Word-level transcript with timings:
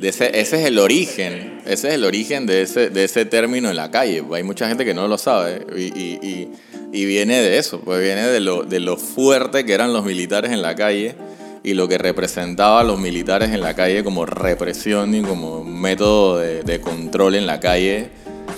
de 0.00 0.08
ese, 0.08 0.40
ese 0.40 0.60
es 0.60 0.66
el 0.66 0.78
origen, 0.78 1.60
ese 1.66 1.88
es 1.88 1.94
el 1.94 2.04
origen 2.04 2.46
de 2.46 2.62
ese, 2.62 2.88
de 2.88 3.04
ese 3.04 3.26
término 3.26 3.68
en 3.68 3.76
la 3.76 3.90
calle. 3.90 4.24
Hay 4.32 4.42
mucha 4.42 4.66
gente 4.66 4.86
que 4.86 4.94
no 4.94 5.06
lo 5.08 5.18
sabe 5.18 5.66
y, 5.76 5.82
y, 5.82 6.18
y, 6.22 6.48
y 6.90 7.04
viene 7.04 7.42
de 7.42 7.58
eso, 7.58 7.80
pues 7.80 8.00
viene 8.00 8.26
de 8.26 8.40
lo, 8.40 8.62
de 8.62 8.80
lo 8.80 8.96
fuerte 8.96 9.66
que 9.66 9.74
eran 9.74 9.92
los 9.92 10.02
militares 10.04 10.52
en 10.52 10.62
la 10.62 10.74
calle 10.74 11.16
y 11.62 11.74
lo 11.74 11.86
que 11.86 11.98
representaba 11.98 12.80
a 12.80 12.84
los 12.84 12.98
militares 12.98 13.50
en 13.50 13.60
la 13.60 13.74
calle 13.74 14.02
como 14.02 14.24
represión 14.24 15.14
y 15.14 15.20
como 15.20 15.62
método 15.62 16.38
de, 16.38 16.62
de 16.62 16.80
control 16.80 17.34
en 17.34 17.46
la 17.46 17.60
calle 17.60 18.08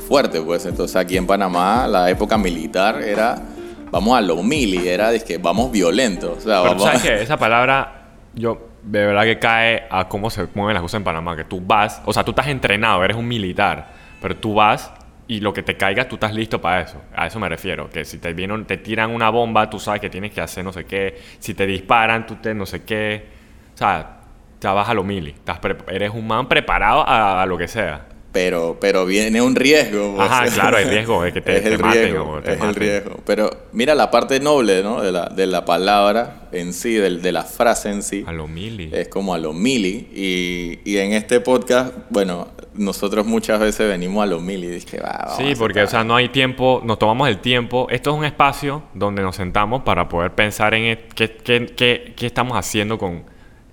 fuerte. 0.07 0.41
Pues 0.41 0.65
entonces 0.65 0.95
aquí 0.95 1.17
en 1.17 1.27
Panamá 1.27 1.89
la 1.89 2.09
época 2.09 2.39
militar 2.39 3.03
era, 3.03 3.43
vamos 3.91 4.17
a 4.17 4.21
lo 4.21 4.41
mili, 4.45 4.87
era 4.87 5.11
de 5.11 5.19
que 5.19 5.39
vamos 5.39 5.73
violentos. 5.73 6.39
O 6.39 6.41
sea, 6.41 6.61
vamos 6.61 6.85
sabes 6.85 7.03
que 7.03 7.21
esa 7.21 7.37
palabra, 7.37 8.13
yo 8.33 8.72
de 8.83 9.07
verdad 9.07 9.25
que 9.25 9.39
cae 9.39 9.85
a 9.91 10.09
cómo 10.09 10.31
se 10.31 10.49
mueven 10.55 10.75
las 10.75 10.83
cosas 10.83 10.99
en 10.99 11.05
Panamá. 11.05 11.37
Que 11.37 11.45
tú 11.45 11.61
vas, 11.61 12.03
o 12.05 12.13
sea, 12.13 12.25
tú 12.25 12.33
estás 12.33 12.49
entrenado, 12.49 13.03
eres 13.05 13.17
un 13.17 13.29
militar, 13.29 13.93
pero 14.21 14.37
tú 14.37 14.55
vas 14.55 14.93
y 15.29 15.41
lo 15.41 15.53
que 15.53 15.63
te 15.63 15.77
caiga, 15.77 16.09
tú 16.09 16.17
estás 16.17 16.35
listo 16.35 16.61
para 16.61 16.83
eso. 16.83 17.01
A 17.15 17.27
eso 17.27 17.39
me 17.39 17.49
refiero. 17.49 17.89
Que 17.89 18.05
si 18.05 18.19
te 18.19 18.33
vienen, 18.35 18.65
te 18.65 18.77
tiran 18.77 19.11
una 19.11 19.31
bomba, 19.31 19.71
tú 19.71 19.79
sabes 19.79 20.01
que 20.01 20.11
tienes 20.11 20.33
que 20.33 20.41
hacer 20.41 20.65
no 20.65 20.73
sé 20.73 20.85
qué. 20.85 21.19
Si 21.39 21.55
te 21.55 21.67
disparan, 21.67 22.27
tú 22.27 22.37
te 22.37 22.55
no 22.55 22.67
sé 22.67 22.85
qué. 22.85 23.29
O 23.75 23.77
sea, 23.77 24.21
ya 24.61 24.73
vas 24.73 24.89
a 24.89 24.95
lo 24.95 25.05
mili. 25.05 25.31
Estás 25.31 25.59
eres 25.89 26.11
un 26.11 26.27
man 26.27 26.49
preparado 26.49 27.07
a, 27.09 27.43
a 27.43 27.47
lo 27.47 27.57
que 27.57 27.69
sea. 27.69 28.12
Pero, 28.33 28.79
pero 28.81 29.05
viene 29.05 29.43
un 29.43 29.55
riesgo. 29.55 30.21
Ajá, 30.21 30.47
claro, 30.47 30.79
hay 30.79 30.85
riesgo 30.87 31.23
de 31.23 31.33
que 31.33 31.41
te, 31.43 31.59
es 31.59 31.67
el 31.67 31.77
te 31.77 31.83
maten 31.83 32.03
riesgo, 32.05 32.31
o 32.31 32.41
te 32.41 32.53
es 32.53 32.61
el 32.61 32.67
maten. 32.67 32.75
riesgo. 32.83 33.17
Pero 33.27 33.51
mira 33.73 33.95
la 33.95 34.11
parte 34.11 34.41
noble, 34.41 34.83
¿no? 34.83 35.03
De 35.03 35.13
la, 35.13 35.27
de 35.27 35.47
la 35.47 35.65
palabra 35.65 36.49
en 36.53 36.73
sí, 36.73 36.95
del- 36.95 37.21
de, 37.23 37.31
la 37.33 37.43
frase 37.45 37.91
en 37.91 38.03
sí. 38.03 38.25
A 38.27 38.33
lo 38.33 38.49
mili. 38.49 38.91
Es 38.93 39.09
como 39.09 39.35
a 39.35 39.39
lo 39.39 39.53
mili. 39.53 40.09
Y, 40.15 40.79
y 40.91 40.97
en 40.97 41.13
este 41.13 41.41
podcast, 41.41 41.95
bueno, 42.11 42.49
nosotros 42.75 43.27
muchas 43.27 43.61
veces 43.61 43.87
venimos 43.87 44.23
a 44.23 44.27
lo 44.27 44.41
mili. 44.41 44.67
Dije, 44.69 44.99
va, 45.01 45.35
Sí, 45.37 45.53
porque, 45.59 45.83
o 45.83 45.87
sea, 45.87 46.03
no 46.03 46.17
hay 46.17 46.31
tiempo, 46.31 46.81
nos 46.85 46.99
tomamos 46.99 47.29
el 47.29 47.39
tiempo. 47.39 47.87
Esto 47.91 48.11
es 48.13 48.17
un 48.17 48.25
espacio 48.25 48.83
donde 48.95 49.21
nos 49.23 49.37
sentamos 49.37 49.83
para 49.83 50.09
poder 50.09 50.33
pensar 50.35 50.73
en 50.73 50.85
e- 50.85 51.05
qué, 51.15 51.37
qué- 51.37 51.67
qué- 51.77 52.15
qué 52.17 52.27
estamos 52.27 52.57
haciendo 52.57 52.97
con 52.97 53.25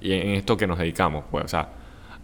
en 0.02 0.32
esto 0.32 0.56
que 0.58 0.68
nos 0.68 0.78
dedicamos. 0.80 1.24
Pues, 1.32 1.46
o 1.46 1.48
sea, 1.48 1.70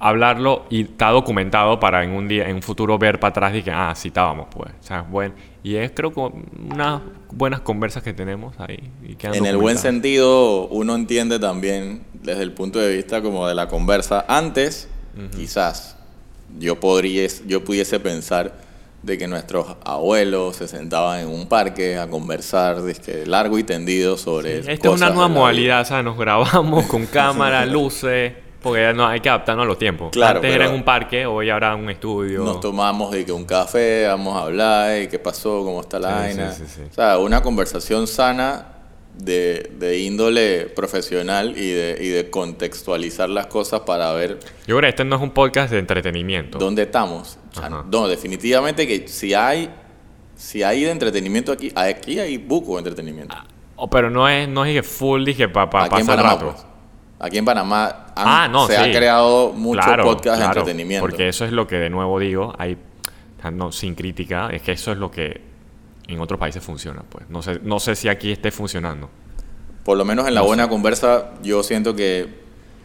hablarlo 0.07 0.65
y 0.69 0.83
está 0.83 1.09
documentado 1.09 1.79
para 1.79 2.03
en 2.03 2.11
un 2.11 2.27
día, 2.27 2.47
en 2.47 2.57
un 2.57 2.61
futuro 2.61 2.99
ver 2.99 3.19
para 3.19 3.31
atrás 3.31 3.55
y 3.55 3.63
que, 3.63 3.71
ah, 3.71 3.91
sí 3.95 4.09
estábamos, 4.09 4.47
pues. 4.51 4.71
O 4.79 4.83
sea, 4.83 5.01
bueno, 5.01 5.33
y 5.63 5.77
es 5.77 5.91
creo 5.95 6.13
que 6.13 6.19
unas 6.19 7.01
buenas 7.31 7.61
conversas 7.61 8.03
que 8.03 8.13
tenemos 8.13 8.53
ahí. 8.59 8.91
Y 9.03 9.17
En 9.25 9.47
el 9.47 9.57
buen 9.57 9.79
sentido, 9.79 10.67
uno 10.67 10.93
entiende 10.93 11.39
también 11.39 12.03
desde 12.21 12.43
el 12.43 12.51
punto 12.51 12.77
de 12.77 12.95
vista 12.95 13.23
como 13.23 13.47
de 13.47 13.55
la 13.55 13.67
conversa. 13.67 14.23
Antes, 14.27 14.87
quizás, 15.35 15.97
yo, 16.59 16.79
podría, 16.79 17.27
yo 17.47 17.63
pudiese 17.63 17.99
pensar 17.99 18.53
de 19.01 19.17
que 19.17 19.27
nuestros 19.27 19.65
abuelos 19.83 20.55
se 20.55 20.67
sentaban 20.67 21.21
en 21.21 21.27
un 21.29 21.47
parque 21.47 21.97
a 21.97 22.07
conversar 22.07 22.83
dizque, 22.83 23.25
largo 23.25 23.57
y 23.57 23.63
tendido 23.63 24.17
sobre 24.17 24.59
Esta 24.59 24.73
es 24.73 24.95
una 24.95 25.09
nueva 25.09 25.27
modalidad, 25.27 25.81
o 25.81 25.85
sea, 25.85 26.03
nos 26.03 26.17
grabamos 26.17 26.85
con 26.85 27.05
cámara, 27.11 27.65
luces, 27.65 28.33
porque 28.65 28.93
no, 28.93 29.05
hay 29.07 29.19
que 29.19 29.29
adaptarnos 29.29 29.63
a 29.63 29.67
los 29.67 29.77
tiempos. 29.77 30.09
Claro, 30.11 30.37
Antes 30.39 30.53
era 30.53 30.65
en 30.65 30.73
un 30.73 30.83
parque, 30.83 31.25
hoy 31.25 31.49
habrá 31.49 31.75
un 31.75 31.89
estudio. 31.89 32.43
Nos 32.43 32.59
tomamos 32.59 33.11
de 33.11 33.23
que 33.23 33.31
un 33.31 33.45
café, 33.45 34.07
vamos 34.07 34.35
a 34.35 34.45
hablar, 34.45 35.01
y 35.03 35.07
qué 35.07 35.19
pasó, 35.19 35.63
cómo 35.63 35.81
está 35.81 35.99
la 35.99 36.15
vaina. 36.15 36.51
sí, 36.51 36.63
sí, 36.65 36.73
sí. 36.77 36.81
O 36.89 36.93
sea, 36.93 37.19
una 37.19 37.41
conversación 37.41 38.07
sana 38.07 38.67
de, 39.17 39.71
de 39.79 39.99
índole 39.99 40.65
profesional 40.75 41.57
y 41.57 41.69
de, 41.71 41.97
y 42.01 42.09
de 42.09 42.29
contextualizar 42.29 43.29
las 43.29 43.47
cosas 43.47 43.81
para 43.81 44.11
ver 44.13 44.39
Yo 44.67 44.75
creo 44.75 44.81
que 44.81 44.89
este 44.89 45.05
no 45.05 45.15
es 45.15 45.21
un 45.21 45.31
podcast 45.31 45.71
de 45.71 45.79
entretenimiento. 45.79 46.57
dónde 46.57 46.81
estamos. 46.81 47.37
O 47.51 47.55
sea, 47.55 47.67
Ajá. 47.67 47.85
no, 47.89 48.07
definitivamente 48.07 48.85
que 48.87 49.07
si 49.07 49.33
hay, 49.33 49.69
si 50.35 50.63
hay 50.63 50.83
de 50.83 50.91
entretenimiento 50.91 51.51
aquí, 51.51 51.71
aquí 51.75 52.19
hay 52.19 52.37
buco 52.37 52.73
de 52.73 52.79
entretenimiento. 52.79 53.35
Oh, 53.77 53.89
pero 53.89 54.09
no 54.09 54.27
es, 54.27 54.47
no 54.49 54.65
es 54.65 54.85
full, 54.87 55.23
dije, 55.23 55.47
para 55.49 55.65
en 55.65 55.69
pasar 55.89 56.05
Panamá, 56.05 56.29
rato. 56.33 56.45
pues. 56.51 56.65
Aquí 57.19 57.37
en 57.37 57.45
Panamá 57.45 57.85
han- 58.15 58.27
Ah, 58.27 58.47
no, 58.51 58.67
se 58.67 58.75
sí. 58.75 58.81
ha 58.81 58.91
creado 58.91 59.53
mucho 59.53 59.81
Claro, 59.81 60.03
podcast 60.03 60.37
claro, 60.37 60.39
de 60.41 60.45
entretenimiento. 60.59 61.01
Porque 61.07 61.29
eso 61.29 61.45
es 61.45 61.51
lo 61.51 61.65
que 61.67 61.77
de 61.77 61.89
nuevo 61.89 62.19
digo, 62.19 62.53
hay, 62.57 62.77
no, 63.53 63.71
sin 63.71 63.95
crítica, 63.95 64.49
es 64.51 64.61
que 64.61 64.73
eso 64.73 64.91
es 64.91 64.97
lo 64.97 65.09
que 65.11 65.41
en 66.07 66.19
otros 66.19 66.39
países 66.39 66.63
funciona, 66.63 67.03
pues. 67.07 67.29
No 67.29 67.41
sé, 67.41 67.59
no 67.63 67.79
sé 67.79 67.95
si 67.95 68.09
aquí 68.09 68.31
esté 68.31 68.51
funcionando. 68.51 69.09
Por 69.83 69.97
lo 69.97 70.05
menos 70.05 70.27
en 70.27 70.33
la 70.35 70.41
buena 70.41 70.67
conversa, 70.67 71.31
yo 71.43 71.63
siento 71.63 71.95
que 71.95 72.27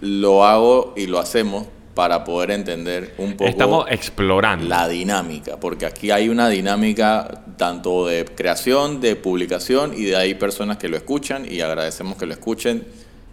lo 0.00 0.44
hago 0.46 0.94
y 0.96 1.06
lo 1.06 1.18
hacemos 1.18 1.66
para 1.94 2.24
poder 2.24 2.52
entender 2.52 3.14
un 3.18 3.32
poco 3.32 3.50
Estamos 3.50 3.86
explorando. 3.90 4.66
la 4.66 4.86
dinámica, 4.86 5.58
porque 5.58 5.86
aquí 5.86 6.10
hay 6.10 6.28
una 6.28 6.48
dinámica 6.48 7.42
tanto 7.56 8.06
de 8.06 8.24
creación, 8.24 9.00
de 9.00 9.16
publicación 9.16 9.92
y 9.94 10.04
de 10.04 10.16
hay 10.16 10.34
personas 10.34 10.76
que 10.78 10.88
lo 10.88 10.96
escuchan 10.96 11.44
y 11.50 11.60
agradecemos 11.60 12.16
que 12.16 12.26
lo 12.26 12.32
escuchen 12.32 12.86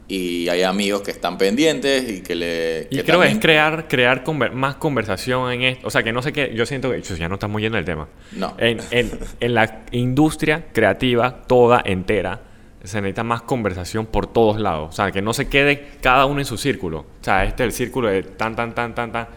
y 0.07 0.47
hay 0.47 0.63
amigos 0.63 1.01
que 1.01 1.11
están 1.11 1.37
pendientes 1.37 2.09
y 2.09 2.21
que 2.21 2.33
le... 2.35 2.87
Y 2.89 2.95
que 2.97 3.03
creo 3.03 3.19
que 3.19 3.27
es 3.27 3.39
crear, 3.39 3.87
crear 3.89 4.23
conver- 4.23 4.53
más 4.53 4.75
conversación 4.75 5.51
en 5.51 5.63
esto. 5.63 5.87
O 5.87 5.89
sea, 5.89 6.01
que 6.03 6.13
no 6.13 6.21
sé 6.21 6.31
qué. 6.31 6.53
Yo 6.55 6.65
siento 6.65 6.89
que 6.91 7.01
ya 7.01 7.27
no 7.27 7.35
estamos 7.35 7.61
yendo 7.61 7.75
del 7.75 7.83
tema. 7.85 8.07
No. 8.31 8.55
En, 8.57 8.79
en- 8.91 9.11
en 9.39 9.53
la 9.53 9.83
industria 9.91 10.65
creativa, 10.71 11.43
toda 11.45 11.81
entera, 11.83 12.39
se 12.83 13.01
necesita 13.01 13.23
más 13.23 13.41
conversación 13.41 14.05
por 14.05 14.27
todos 14.27 14.61
lados. 14.61 14.89
O 14.89 14.91
sea, 14.93 15.11
que 15.11 15.21
no 15.21 15.33
se 15.33 15.49
quede 15.49 15.87
cada 16.01 16.25
uno 16.25 16.39
en 16.39 16.45
su 16.45 16.57
círculo. 16.57 16.99
O 16.99 17.23
sea, 17.23 17.43
este 17.43 17.63
es 17.63 17.67
el 17.67 17.73
círculo 17.73 18.07
de 18.07 18.23
tan, 18.23 18.55
tan, 18.55 18.73
tan, 18.73 18.95
tan, 18.95 19.11
tan. 19.11 19.27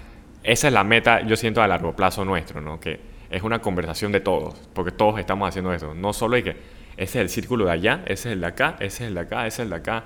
Esa 0.44 0.68
es 0.68 0.72
la 0.72 0.84
meta, 0.84 1.22
yo 1.26 1.34
siento, 1.36 1.60
a 1.62 1.66
largo 1.66 1.96
plazo 1.96 2.24
nuestro, 2.24 2.60
¿no? 2.60 2.78
Que 2.78 3.00
es 3.28 3.42
una 3.42 3.58
conversación 3.60 4.12
de 4.12 4.20
todos. 4.20 4.54
Porque 4.72 4.92
todos 4.92 5.18
estamos 5.18 5.48
haciendo 5.48 5.72
eso. 5.74 5.94
No 5.94 6.12
solo 6.12 6.36
hay 6.36 6.44
que. 6.44 6.50
Ese 6.96 7.02
es 7.02 7.16
el 7.16 7.28
círculo 7.28 7.64
de 7.64 7.72
allá, 7.72 8.02
ese 8.06 8.28
es 8.28 8.34
el 8.34 8.40
de 8.40 8.46
acá, 8.46 8.76
ese 8.78 9.02
es 9.04 9.08
el 9.08 9.14
de 9.14 9.20
acá, 9.20 9.46
ese 9.48 9.62
es 9.62 9.64
el 9.64 9.70
de 9.70 9.76
acá. 9.76 10.04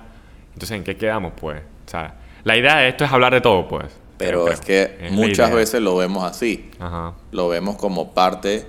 Entonces, 0.55 0.71
¿en 0.77 0.83
qué 0.83 0.97
quedamos, 0.97 1.33
pues? 1.39 1.61
O 1.85 1.89
sea, 1.89 2.15
la 2.43 2.57
idea 2.57 2.77
de 2.77 2.89
esto 2.89 3.05
es 3.05 3.11
hablar 3.11 3.33
de 3.33 3.41
todo, 3.41 3.67
pues. 3.67 3.85
Pero 4.17 4.45
Creo. 4.45 4.53
es 4.53 4.61
que 4.61 4.97
Es 5.01 5.11
muchas 5.11 5.51
veces 5.53 5.81
lo 5.81 5.95
vemos 5.97 6.23
así. 6.23 6.71
Ajá. 6.79 7.13
lo 7.31 7.47
vemos 7.49 7.75
como 7.77 8.13
parte 8.13 8.65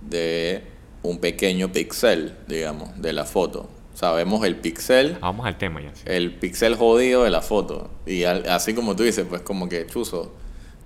de 0.00 0.62
un 1.02 1.18
pequeño 1.18 1.70
pixel, 1.72 2.34
digamos, 2.46 3.00
de 3.00 3.12
la 3.12 3.24
foto. 3.24 3.68
Vemos 4.16 4.44
el 4.44 4.56
pixel, 4.56 5.16
Vamos 5.20 5.46
al 5.46 5.56
tema 5.56 5.80
ya. 5.80 5.90
sí. 5.94 6.02
el 6.06 6.34
pixel 6.34 6.74
jodido 6.76 7.24
de 7.24 7.30
la 7.30 7.40
foto. 7.40 7.90
Y 8.06 8.24
al- 8.24 8.46
así 8.50 8.74
como 8.74 8.94
tú 8.96 9.02
dices, 9.02 9.24
pues 9.28 9.40
como 9.42 9.68
que 9.68 9.86
chuzo, 9.86 10.34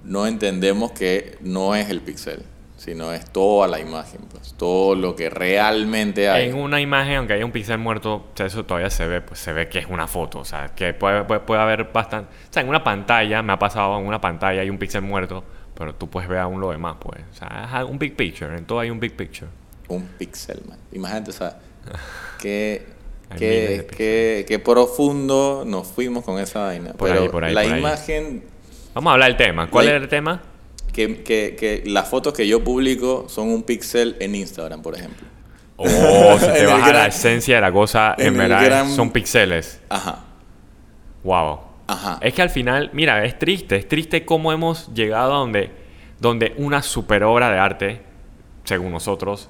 no 0.05 0.27
entendemos 0.27 0.93
que 0.93 1.37
no 1.41 1.75
es 1.75 1.89
el 1.91 2.01
pixel, 2.01 2.45
sino 2.78 3.12
es 3.12 3.27
toda 3.31 3.69
la 3.69 3.78
imagen, 3.81 4.21
pues 4.31 4.55
todo 4.56 4.94
lo 4.94 5.15
que 5.15 5.28
realmente 5.28 6.31
hay. 6.31 6.49
En 6.49 6.55
una 6.56 6.81
imagen, 6.81 7.16
aunque 7.16 7.34
haya 7.34 7.44
un 7.44 7.53
pixel 7.53 7.77
muerto, 7.78 8.28
eso 8.39 8.65
todavía 8.65 8.89
se 8.89 9.06
ve, 9.06 9.21
pues 9.21 9.39
se 9.41 9.53
ve 9.53 9.69
que 9.69 9.81
es 9.81 9.87
una 9.87 10.06
foto. 10.06 10.39
O 10.39 10.44
sea, 10.47 10.69
que 10.75 10.94
puede, 10.94 11.25
puede, 11.25 11.41
puede 11.41 11.61
haber 11.61 11.84
bastante. 11.93 12.31
O 12.49 12.53
sea, 12.53 12.62
en 12.62 12.69
una 12.71 12.83
pantalla, 12.83 13.43
me 13.43 13.53
ha 13.53 13.59
pasado 13.59 13.99
en 13.99 14.06
una 14.06 14.21
pantalla 14.21 14.62
hay 14.62 14.71
un 14.71 14.78
pixel 14.78 15.03
muerto, 15.03 15.44
pero 15.75 15.94
tú 15.94 16.09
puedes 16.09 16.28
ver 16.28 16.38
aún 16.38 16.61
lo 16.61 16.71
demás, 16.71 16.97
pues. 17.00 17.21
O 17.31 17.34
sea, 17.34 17.69
es 17.83 17.84
un 17.91 17.99
big 17.99 18.17
picture. 18.17 18.56
En 18.56 18.65
todo 18.65 18.81
hay 18.81 18.91
un 18.91 19.00
big 19.00 19.15
picture. 19.15 19.50
Un 19.88 20.05
pixel, 20.19 20.61
man. 20.69 20.78
Imagínate, 20.93 21.31
o 21.31 21.34
sea, 21.34 21.59
qué, 22.41 22.87
Hay 23.31 23.38
qué, 23.38 23.87
qué- 23.97 24.44
qué 24.47 24.59
profundo 24.61 25.65
nos 25.67 25.87
fuimos 25.88 26.25
con 26.25 26.38
esa 26.38 26.61
vaina. 26.65 26.93
Por 26.93 27.09
Pero 27.09 27.22
ahí, 27.22 27.28
por 27.28 27.44
ahí, 27.44 27.55
la 27.55 27.62
por 27.62 27.72
ahí. 27.72 27.78
imagen 27.81 28.44
Vamos 28.94 29.11
a 29.11 29.15
hablar 29.15 29.28
del 29.28 29.37
tema. 29.37 29.69
¿Cuál 29.71 29.87
La- 29.87 29.91
era 29.93 30.00
el 30.03 30.09
tema? 30.09 30.43
Que, 30.93 31.22
que, 31.22 31.56
que 31.59 31.82
las 31.87 32.09
fotos 32.09 32.32
que 32.32 32.47
yo 32.49 32.62
publico 32.65 33.26
son 33.28 33.49
un 33.49 33.62
pixel 33.62 34.16
en 34.21 34.34
Instagram, 34.34 34.82
por 34.82 34.94
ejemplo. 34.97 35.26
Oh, 35.76 36.37
si 36.41 36.47
te 36.47 36.50
En 36.59 36.65
el 36.65 36.66
vas 36.66 36.88
a 36.88 36.93
la 36.93 37.06
esencia 37.06 37.54
de 37.56 37.60
la 37.60 37.72
cosa, 37.72 38.15
en, 38.19 38.28
en 38.28 38.38
verdad 38.38 38.65
gran- 38.65 38.91
son 38.91 39.10
píxeles. 39.10 39.81
Ajá, 39.88 40.25
Wow. 41.25 41.60
ajá. 41.87 42.19
Es 42.22 42.34
que 42.34 42.43
al 42.43 42.50
final, 42.50 42.91
mira, 42.93 43.25
es 43.25 43.38
triste, 43.38 43.76
es 43.76 43.88
triste 43.88 44.25
cómo 44.25 44.53
hemos 44.53 44.93
llegado 44.94 45.34
a 45.34 45.38
donde, 45.38 45.70
donde 46.20 46.55
una 46.56 46.82
super 46.82 47.23
obra 47.25 47.50
de 47.50 47.58
arte, 47.58 48.02
según 48.64 48.93
nosotros, 48.93 49.49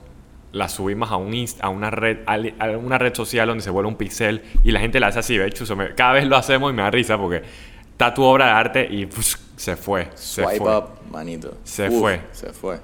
la 0.53 0.69
subimos 0.69 1.11
a, 1.13 1.17
un 1.17 1.33
inst- 1.33 1.59
a, 1.61 1.69
una 1.69 1.91
red, 1.91 2.19
a, 2.27 2.39
una 2.79 2.97
red 2.99 3.15
social 3.15 3.49
donde 3.49 3.63
se 3.63 3.71
vuelve 3.71 3.89
un 3.89 3.97
pixel 3.97 4.43
y 4.65 4.71
la 4.73 4.81
gente 4.81 4.99
la 4.99 5.09
hace 5.09 5.19
así, 5.19 5.37
de 5.37 5.47
hecho, 5.47 5.67
se 5.67 5.75
me- 5.75 5.95
cada 5.95 6.15
vez 6.15 6.27
lo 6.27 6.37
hacemos 6.37 6.71
y 6.73 6.75
me 6.75 6.83
da 6.83 6.91
risa 6.91 7.19
porque 7.19 7.43
está 7.99 8.15
tu 8.15 8.23
obra 8.23 8.47
de 8.47 8.53
arte 8.53 8.89
y 8.89 9.07
psh, 9.07 9.37
se 9.57 9.75
fue, 9.77 10.09
se 10.15 10.47
Swipe 10.47 10.57
fue. 10.57 10.77
up, 10.77 11.01
manito. 11.11 11.59
Se 11.65 11.91
Uf, 11.91 11.99
fue. 11.99 12.21
Se 12.31 12.53
fue. 12.53 12.79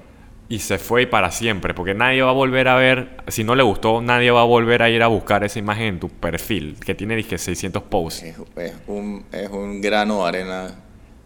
Y 0.49 0.59
se 0.59 0.77
fue 0.77 1.03
y 1.03 1.05
para 1.05 1.31
siempre, 1.31 1.73
porque 1.73 1.93
nadie 1.95 2.21
va 2.21 2.29
a 2.31 2.33
volver 2.33 2.67
a 2.67 2.75
ver, 2.75 3.23
si 3.29 3.43
no 3.45 3.55
le 3.55 3.63
gustó, 3.63 4.01
nadie 4.01 4.29
va 4.29 4.41
a 4.41 4.43
volver 4.43 4.83
a 4.83 4.89
ir 4.89 5.01
a 5.03 5.07
buscar 5.07 5.43
esa 5.45 5.57
imagen 5.57 5.85
en 5.85 5.99
tu 6.01 6.09
perfil, 6.09 6.77
que 6.85 6.93
tiene, 6.93 7.15
dije, 7.15 7.37
600 7.37 7.81
posts. 7.83 8.23
Es, 8.23 8.35
es 8.57 8.73
un, 8.87 9.25
es 9.31 9.49
un 9.49 9.81
grano 9.81 10.23
de 10.23 10.27
arena 10.27 10.75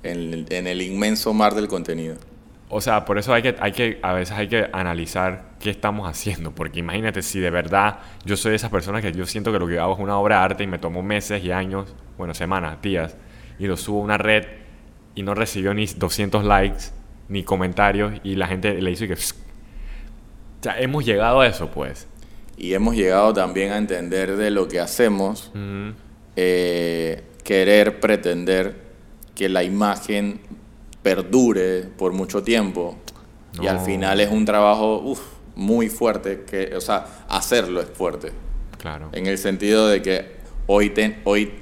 en 0.03 0.33
el, 0.33 0.45
en 0.49 0.67
el 0.67 0.81
inmenso 0.83 1.33
mar 1.33 1.55
del 1.55 1.67
contenido. 1.67 2.15
O 2.69 2.81
sea, 2.81 3.03
por 3.03 3.17
eso 3.17 3.33
hay 3.33 3.41
que, 3.41 3.55
hay 3.59 3.71
que, 3.71 3.99
a 4.03 4.13
veces 4.13 4.37
hay 4.37 4.47
que 4.47 4.69
analizar 4.71 5.49
qué 5.59 5.71
estamos 5.71 6.07
haciendo. 6.07 6.53
Porque 6.53 6.79
imagínate 6.79 7.23
si 7.23 7.39
de 7.39 7.49
verdad 7.49 7.99
yo 8.25 8.37
soy 8.37 8.51
de 8.51 8.57
esas 8.57 8.69
personas 8.69 9.01
que 9.01 9.11
yo 9.11 9.25
siento 9.25 9.51
que 9.51 9.59
lo 9.59 9.67
que 9.67 9.79
hago 9.79 9.93
es 9.93 9.99
una 9.99 10.17
obra 10.19 10.37
de 10.37 10.43
arte 10.43 10.63
y 10.63 10.67
me 10.67 10.77
tomo 10.77 11.01
meses 11.01 11.43
y 11.43 11.51
años, 11.51 11.93
bueno, 12.17 12.33
semanas, 12.35 12.79
días, 12.81 13.17
y 13.59 13.67
lo 13.67 13.77
subo 13.77 13.99
a 14.01 14.03
una 14.05 14.17
red 14.17 14.45
y 15.15 15.23
no 15.23 15.35
recibió 15.35 15.73
ni 15.73 15.85
200 15.85 16.43
likes 16.45 16.85
ni 17.27 17.43
comentarios 17.43 18.13
y 18.23 18.35
la 18.35 18.47
gente 18.47 18.81
le 18.81 18.89
hizo 18.91 19.05
que... 19.05 19.13
O 19.13 19.17
sea, 20.63 20.79
hemos 20.79 21.05
llegado 21.05 21.41
a 21.41 21.47
eso, 21.47 21.69
pues. 21.69 22.07
Y 22.57 22.73
hemos 22.73 22.95
llegado 22.95 23.31
también 23.33 23.71
a 23.71 23.77
entender 23.77 24.35
de 24.35 24.49
lo 24.51 24.67
que 24.67 24.79
hacemos, 24.79 25.51
eh, 26.35 27.23
querer 27.43 27.99
pretender 27.99 28.75
que 29.35 29.47
la 29.49 29.63
imagen 29.63 30.41
perdure 31.01 31.83
por 31.97 32.11
mucho 32.13 32.43
tiempo. 32.43 32.97
Y 33.61 33.67
al 33.67 33.77
No. 33.77 33.85
final 33.85 34.19
es 34.19 34.29
un 34.29 34.45
trabajo 34.45 34.99
uf, 34.99 35.21
muy 35.55 35.89
fuerte, 35.89 36.43
que, 36.49 36.75
o 36.75 36.81
sea, 36.81 37.05
hacerlo 37.29 37.81
es 37.81 37.89
fuerte. 37.89 38.31
Claro. 38.77 39.09
En 39.13 39.27
el 39.27 39.37
sentido 39.37 39.87
de 39.87 40.01
que 40.01 40.25
hoy, 40.67 40.89
ten- 40.91 41.19
hoy, 41.23 41.53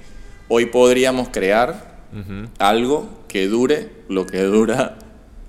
hoy 0.47 0.65
podríamos 0.67 1.29
crear 1.29 1.97
algo 2.59 3.09
que 3.27 3.47
dure 3.47 3.89
lo 4.09 4.25
que 4.25 4.41
dura 4.44 4.97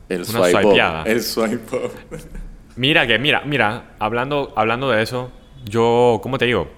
el 0.09 0.25
swipe 0.27 0.67
up. 0.67 1.06
El 1.06 1.23
swipe 1.23 1.77
up. 1.77 1.93
Mira 2.77 3.06
que, 3.06 3.19
mira, 3.19 3.43
mira, 3.47 3.91
hablando, 3.99 4.53
hablando 4.56 4.91
de 4.91 5.03
eso, 5.03 5.31
yo, 5.65 6.21
¿cómo 6.23 6.37
te 6.39 6.45
digo? 6.47 6.69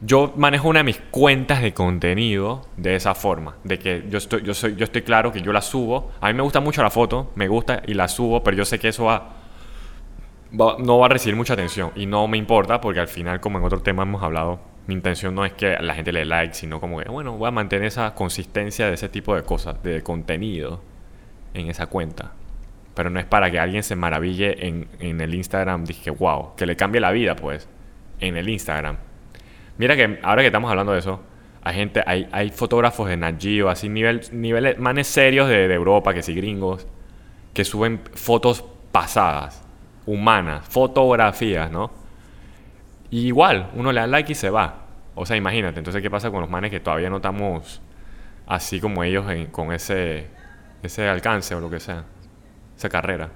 Yo 0.00 0.32
manejo 0.36 0.68
una 0.68 0.80
de 0.80 0.84
mis 0.84 0.98
cuentas 1.10 1.62
de 1.62 1.72
contenido 1.72 2.66
de 2.76 2.96
esa 2.96 3.14
forma, 3.14 3.56
de 3.64 3.78
que 3.78 4.04
yo 4.10 4.18
estoy, 4.18 4.42
yo 4.42 4.52
soy, 4.54 4.76
yo 4.76 4.84
estoy 4.84 5.02
claro 5.02 5.32
que 5.32 5.40
yo 5.40 5.52
la 5.52 5.62
subo. 5.62 6.12
A 6.20 6.28
mí 6.28 6.34
me 6.34 6.42
gusta 6.42 6.60
mucho 6.60 6.82
la 6.82 6.90
foto, 6.90 7.30
me 7.34 7.48
gusta 7.48 7.82
y 7.86 7.94
la 7.94 8.06
subo, 8.08 8.42
pero 8.44 8.56
yo 8.56 8.64
sé 8.64 8.78
que 8.78 8.88
eso 8.88 9.04
va, 9.04 9.36
va- 10.58 10.76
no 10.78 10.98
va 10.98 11.06
a 11.06 11.08
recibir 11.08 11.36
mucha 11.36 11.54
atención 11.54 11.92
y 11.96 12.06
no 12.06 12.28
me 12.28 12.36
importa 12.38 12.80
porque 12.80 13.00
al 13.00 13.08
final, 13.08 13.40
como 13.40 13.58
en 13.58 13.64
otro 13.64 13.80
tema 13.80 14.02
hemos 14.02 14.22
hablado, 14.22 14.60
mi 14.86 14.94
intención 14.94 15.34
no 15.34 15.44
es 15.44 15.52
que 15.52 15.76
la 15.80 15.94
gente 15.94 16.12
le 16.12 16.24
like, 16.24 16.54
sino 16.54 16.80
como 16.80 17.00
que, 17.00 17.08
bueno, 17.08 17.36
voy 17.36 17.48
a 17.48 17.50
mantener 17.50 17.86
esa 17.86 18.14
consistencia 18.14 18.86
de 18.86 18.94
ese 18.94 19.08
tipo 19.08 19.34
de 19.34 19.42
cosas, 19.42 19.82
de 19.82 20.02
contenido 20.02 20.80
en 21.54 21.68
esa 21.68 21.86
cuenta. 21.86 22.32
Pero 22.94 23.10
no 23.10 23.18
es 23.18 23.26
para 23.26 23.50
que 23.50 23.58
alguien 23.58 23.82
se 23.82 23.96
maraville 23.96 24.66
en, 24.66 24.88
en 25.00 25.20
el 25.20 25.34
Instagram. 25.34 25.84
Dije, 25.84 26.10
wow, 26.10 26.54
que 26.56 26.66
le 26.66 26.76
cambie 26.76 27.00
la 27.00 27.10
vida, 27.10 27.34
pues, 27.36 27.68
en 28.20 28.36
el 28.36 28.48
Instagram. 28.48 28.96
Mira 29.76 29.96
que 29.96 30.18
ahora 30.22 30.42
que 30.42 30.46
estamos 30.46 30.70
hablando 30.70 30.92
de 30.92 31.00
eso, 31.00 31.20
hay 31.62 31.74
gente, 31.74 32.02
hay, 32.06 32.28
hay 32.30 32.50
fotógrafos 32.50 33.08
de 33.08 33.16
Nat 33.16 33.42
Geo, 33.42 33.68
así 33.68 33.88
nivel, 33.88 34.22
niveles 34.32 34.78
manes 34.78 35.08
serios 35.08 35.48
de, 35.48 35.66
de 35.66 35.74
Europa, 35.74 36.14
que 36.14 36.22
sí 36.22 36.32
gringos, 36.32 36.86
que 37.52 37.64
suben 37.64 38.00
fotos 38.14 38.64
pasadas, 38.92 39.64
humanas, 40.06 40.66
fotografías, 40.68 41.70
¿no? 41.70 42.05
Y 43.10 43.26
igual, 43.28 43.70
uno 43.74 43.92
le 43.92 44.00
da 44.00 44.06
like 44.06 44.32
y 44.32 44.34
se 44.34 44.50
va. 44.50 44.82
O 45.14 45.24
sea, 45.26 45.36
imagínate, 45.36 45.78
entonces, 45.78 46.02
¿qué 46.02 46.10
pasa 46.10 46.30
con 46.30 46.40
los 46.40 46.50
manes 46.50 46.70
que 46.70 46.80
todavía 46.80 47.08
no 47.10 47.16
estamos 47.16 47.80
así 48.46 48.80
como 48.80 49.02
ellos 49.04 49.30
en- 49.30 49.46
con 49.46 49.72
ese, 49.72 50.26
ese 50.82 51.08
alcance 51.08 51.54
o 51.54 51.60
lo 51.60 51.70
que 51.70 51.80
sea? 51.80 52.04
Esa 52.76 52.88
carrera. 52.88 53.30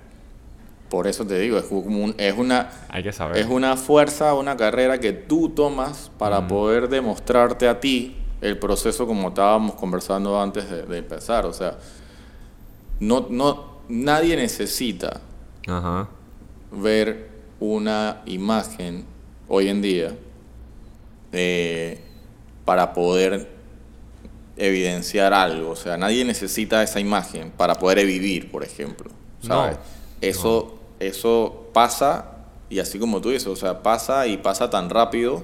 Por 0.90 1.06
eso 1.06 1.24
te 1.24 1.38
digo, 1.38 1.56
es, 1.56 1.64
como 1.64 2.04
un- 2.04 2.14
es 2.18 2.36
una, 2.36 2.68
Hay 2.88 3.02
que 3.02 3.12
saber. 3.12 3.36
es 3.38 3.46
una 3.46 3.76
fuerza, 3.76 4.34
una 4.34 4.56
carrera 4.56 4.98
que 4.98 5.12
tú 5.12 5.48
tomas 5.50 6.10
para 6.18 6.46
poder 6.48 6.88
demostrarte 6.88 7.68
a 7.68 7.78
ti 7.80 8.16
el 8.40 8.58
proceso 8.58 9.06
como 9.06 9.28
estábamos 9.28 9.74
conversando 9.76 10.40
antes 10.40 10.68
de, 10.68 10.82
de 10.82 10.98
empezar. 10.98 11.46
O 11.46 11.52
sea, 11.52 11.76
no, 12.98 13.26
no, 13.30 13.78
nadie 13.88 14.36
necesita 14.36 15.20
Ajá. 15.68 16.08
ver 16.72 17.28
una 17.60 18.22
imagen 18.26 19.04
hoy 19.50 19.68
en 19.68 19.82
día 19.82 20.16
eh, 21.32 21.98
para 22.64 22.92
poder 22.94 23.48
evidenciar 24.56 25.32
algo. 25.34 25.70
O 25.70 25.76
sea, 25.76 25.96
nadie 25.96 26.24
necesita 26.24 26.82
esa 26.82 27.00
imagen 27.00 27.50
para 27.50 27.74
poder 27.74 28.06
vivir, 28.06 28.50
por 28.50 28.64
ejemplo. 28.64 29.10
¿sabes? 29.42 29.76
No. 29.76 29.82
Eso, 30.20 30.78
eso 31.00 31.68
pasa, 31.72 32.30
y 32.68 32.78
así 32.78 32.98
como 32.98 33.20
tú 33.20 33.30
dices, 33.30 33.46
o 33.48 33.56
sea, 33.56 33.82
pasa 33.82 34.26
y 34.26 34.36
pasa 34.36 34.68
tan 34.70 34.90
rápido 34.90 35.42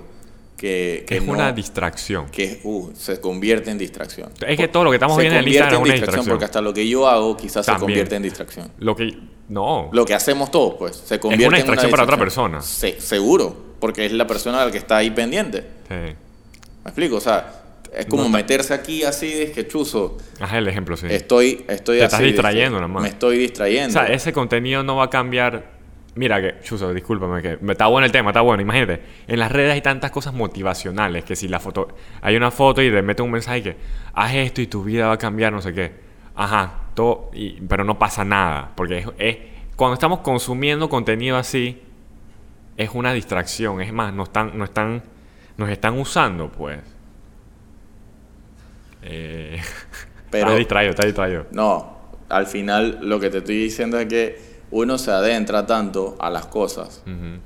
que, 0.56 1.04
que 1.08 1.16
es 1.16 1.22
no- 1.22 1.32
una 1.32 1.52
distracción. 1.52 2.26
que 2.30 2.60
uh, 2.64 2.90
se 2.94 3.20
convierte 3.20 3.70
en 3.70 3.78
distracción. 3.78 4.30
Es 4.46 4.56
que 4.56 4.68
todo 4.68 4.84
lo 4.84 4.90
que 4.90 4.96
estamos 4.96 5.16
viendo 5.18 5.38
en 5.38 5.44
el 5.44 5.48
Instagram 5.48 5.74
es 5.74 5.80
una 5.80 5.92
distracción 5.94 5.96
distracción. 6.20 6.34
porque 6.34 6.44
hasta 6.44 6.60
lo 6.60 6.72
que 6.74 6.86
yo 6.88 7.08
hago 7.08 7.36
quizás 7.36 7.64
se 7.66 7.74
convierte 7.76 8.16
en 8.16 8.22
distracción. 8.22 8.70
Lo 8.78 8.94
que. 8.94 9.18
No. 9.48 9.88
Lo 9.92 10.04
que 10.04 10.12
hacemos 10.14 10.50
todos, 10.50 10.74
pues, 10.74 10.96
se 10.96 11.18
convierte 11.20 11.44
en 11.46 11.52
distracción 11.54 11.90
para 11.90 12.02
otra 12.04 12.18
persona. 12.18 12.60
Se- 12.62 13.00
seguro, 13.00 13.56
porque 13.80 14.06
es 14.06 14.12
la 14.12 14.26
persona 14.26 14.64
la 14.64 14.70
que 14.70 14.78
está 14.78 14.96
ahí 14.98 15.10
pendiente. 15.10 15.60
Sí. 15.88 15.94
¿Me 15.94 16.14
explico? 16.84 17.16
O 17.16 17.20
sea, 17.20 17.62
es 17.96 18.06
como 18.06 18.24
No 18.24 18.28
meterse 18.28 18.74
aquí 18.74 19.02
así, 19.04 19.32
es 19.32 19.50
que 19.50 19.66
chuzo, 19.66 20.18
Haz 20.40 20.52
el 20.54 20.68
ejemplo, 20.68 20.96
sí. 20.96 21.06
estoy, 21.10 21.64
estoy 21.68 21.98
Te 21.98 22.04
así. 22.04 22.14
estás 22.14 22.20
distrayendo 22.20 22.76
¿viste? 22.78 22.80
nada 22.82 22.88
más. 22.88 23.02
Me 23.02 23.08
estoy 23.08 23.36
O 23.36 23.40
distrayendo. 23.40 23.92
sea, 23.92 24.06
ese 24.06 24.32
contenido 24.32 24.82
no 24.82 24.96
va 24.96 25.04
a 25.04 25.10
cambiar. 25.10 25.74
Mira 26.14 26.40
que, 26.40 26.60
Chuso, 26.62 26.94
discúlpame, 26.94 27.42
que 27.42 27.58
está 27.70 27.88
bueno 27.88 28.06
el 28.06 28.12
tema, 28.12 28.30
está 28.30 28.40
bueno. 28.40 28.62
Imagínate, 28.62 29.00
en 29.28 29.38
las 29.38 29.52
redes 29.52 29.72
hay 29.74 29.82
tantas 29.82 30.10
cosas 30.10 30.32
motivacionales 30.32 31.24
que 31.24 31.36
si 31.36 31.46
la 31.46 31.60
foto. 31.60 31.88
Hay 32.22 32.36
una 32.36 32.50
foto 32.50 32.80
y 32.80 32.90
le 32.90 33.02
mete 33.02 33.20
un 33.22 33.30
mensaje 33.30 33.62
que 33.62 33.76
haz 34.14 34.34
esto 34.34 34.62
y 34.62 34.66
tu 34.66 34.82
vida 34.82 35.08
va 35.08 35.12
a 35.14 35.18
cambiar, 35.18 35.52
no 35.52 35.60
sé 35.60 35.74
qué. 35.74 35.92
Ajá, 36.34 36.80
todo. 36.94 37.30
y- 37.34 37.60
pero 37.68 37.84
no 37.84 37.98
pasa 37.98 38.24
nada. 38.24 38.72
Porque 38.76 38.98
es, 38.98 39.06
es- 39.18 39.36
cuando 39.76 39.92
estamos 39.94 40.20
consumiendo 40.20 40.88
contenido 40.88 41.36
así, 41.36 41.82
es 42.76 42.90
una 42.92 43.12
distracción. 43.12 43.80
Es 43.80 43.92
más, 43.92 44.12
nos 44.12 44.28
están, 44.28 44.56
nos 44.56 44.68
están, 44.68 45.02
nos 45.56 45.68
están 45.70 45.98
usando, 45.98 46.50
pues. 46.50 46.80
Eh, 49.02 49.60
Pero- 50.30 50.46
estás 50.46 50.58
distraído, 50.58 50.90
estás 50.90 51.06
distraído. 51.06 51.46
No, 51.52 51.96
al 52.28 52.46
final 52.46 52.98
lo 53.02 53.20
que 53.20 53.30
te 53.30 53.38
estoy 53.38 53.56
diciendo 53.56 53.98
es 53.98 54.06
que 54.06 54.56
uno 54.70 54.98
se 54.98 55.12
adentra 55.12 55.64
tanto 55.66 56.16
a 56.18 56.28
las 56.28 56.46
cosas 56.46 57.02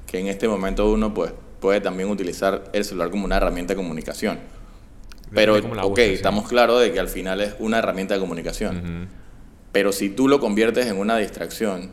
que 0.06 0.18
en 0.18 0.26
este 0.28 0.48
momento 0.48 0.90
uno 0.90 1.12
pues, 1.12 1.32
puede 1.60 1.80
también 1.82 2.08
utilizar 2.08 2.64
el 2.72 2.84
celular 2.84 3.10
como 3.10 3.26
una 3.26 3.36
herramienta 3.36 3.74
de 3.74 3.76
comunicación. 3.76 4.38
Pero, 5.32 5.54
ok, 5.56 5.96
sí. 5.98 6.02
estamos 6.14 6.48
claros 6.48 6.80
de 6.80 6.92
que 6.92 6.98
al 6.98 7.08
final 7.08 7.40
es 7.40 7.54
una 7.60 7.78
herramienta 7.78 8.14
de 8.14 8.20
comunicación. 8.20 9.08
Pero 9.70 9.92
si 9.92 10.08
tú 10.10 10.26
lo 10.26 10.40
conviertes 10.40 10.86
en 10.86 10.98
una 10.98 11.16
distracción, 11.18 11.92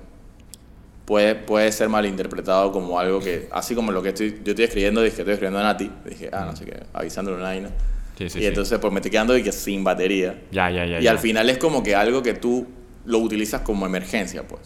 puede, 1.07 1.35
puede 1.35 1.71
ser 1.71 1.87
malinterpretado 1.87 2.73
como 2.73 2.99
algo 2.99 3.21
que, 3.21 3.47
así 3.53 3.73
como 3.73 3.93
lo 3.93 4.03
que 4.03 4.09
estoy, 4.09 4.41
yo 4.43 4.51
estoy 4.51 4.65
escribiendo, 4.65 5.01
dije, 5.01 5.21
estoy 5.21 5.33
escribiendo 5.35 5.59
a 5.59 5.63
Nati, 5.63 5.89
dije, 6.05 6.29
ah, 6.33 6.45
no 6.45 6.53
sé 6.55 6.65
qué, 6.65 6.83
avisándole 6.91 7.37
una 7.37 7.45
vaina. 7.45 7.69
Sí, 8.17 8.29
sí, 8.29 8.39
y 8.39 8.41
sí. 8.41 8.47
entonces 8.47 8.77
pues 8.79 8.91
me 8.91 8.99
estoy 8.99 9.11
quedando 9.11 9.33
que 9.35 9.51
sin 9.53 9.85
batería. 9.85 10.43
Ya, 10.51 10.69
ya, 10.69 10.85
ya. 10.85 10.99
y 10.99 11.03
ya. 11.03 11.11
al 11.11 11.19
final 11.19 11.49
es 11.49 11.59
como 11.59 11.81
que 11.81 11.95
algo 11.95 12.21
que 12.21 12.33
tú 12.33 12.67
lo 13.05 13.19
utilizas 13.19 13.61
como 13.61 13.85
emergencia, 13.85 14.45
pues. 14.45 14.61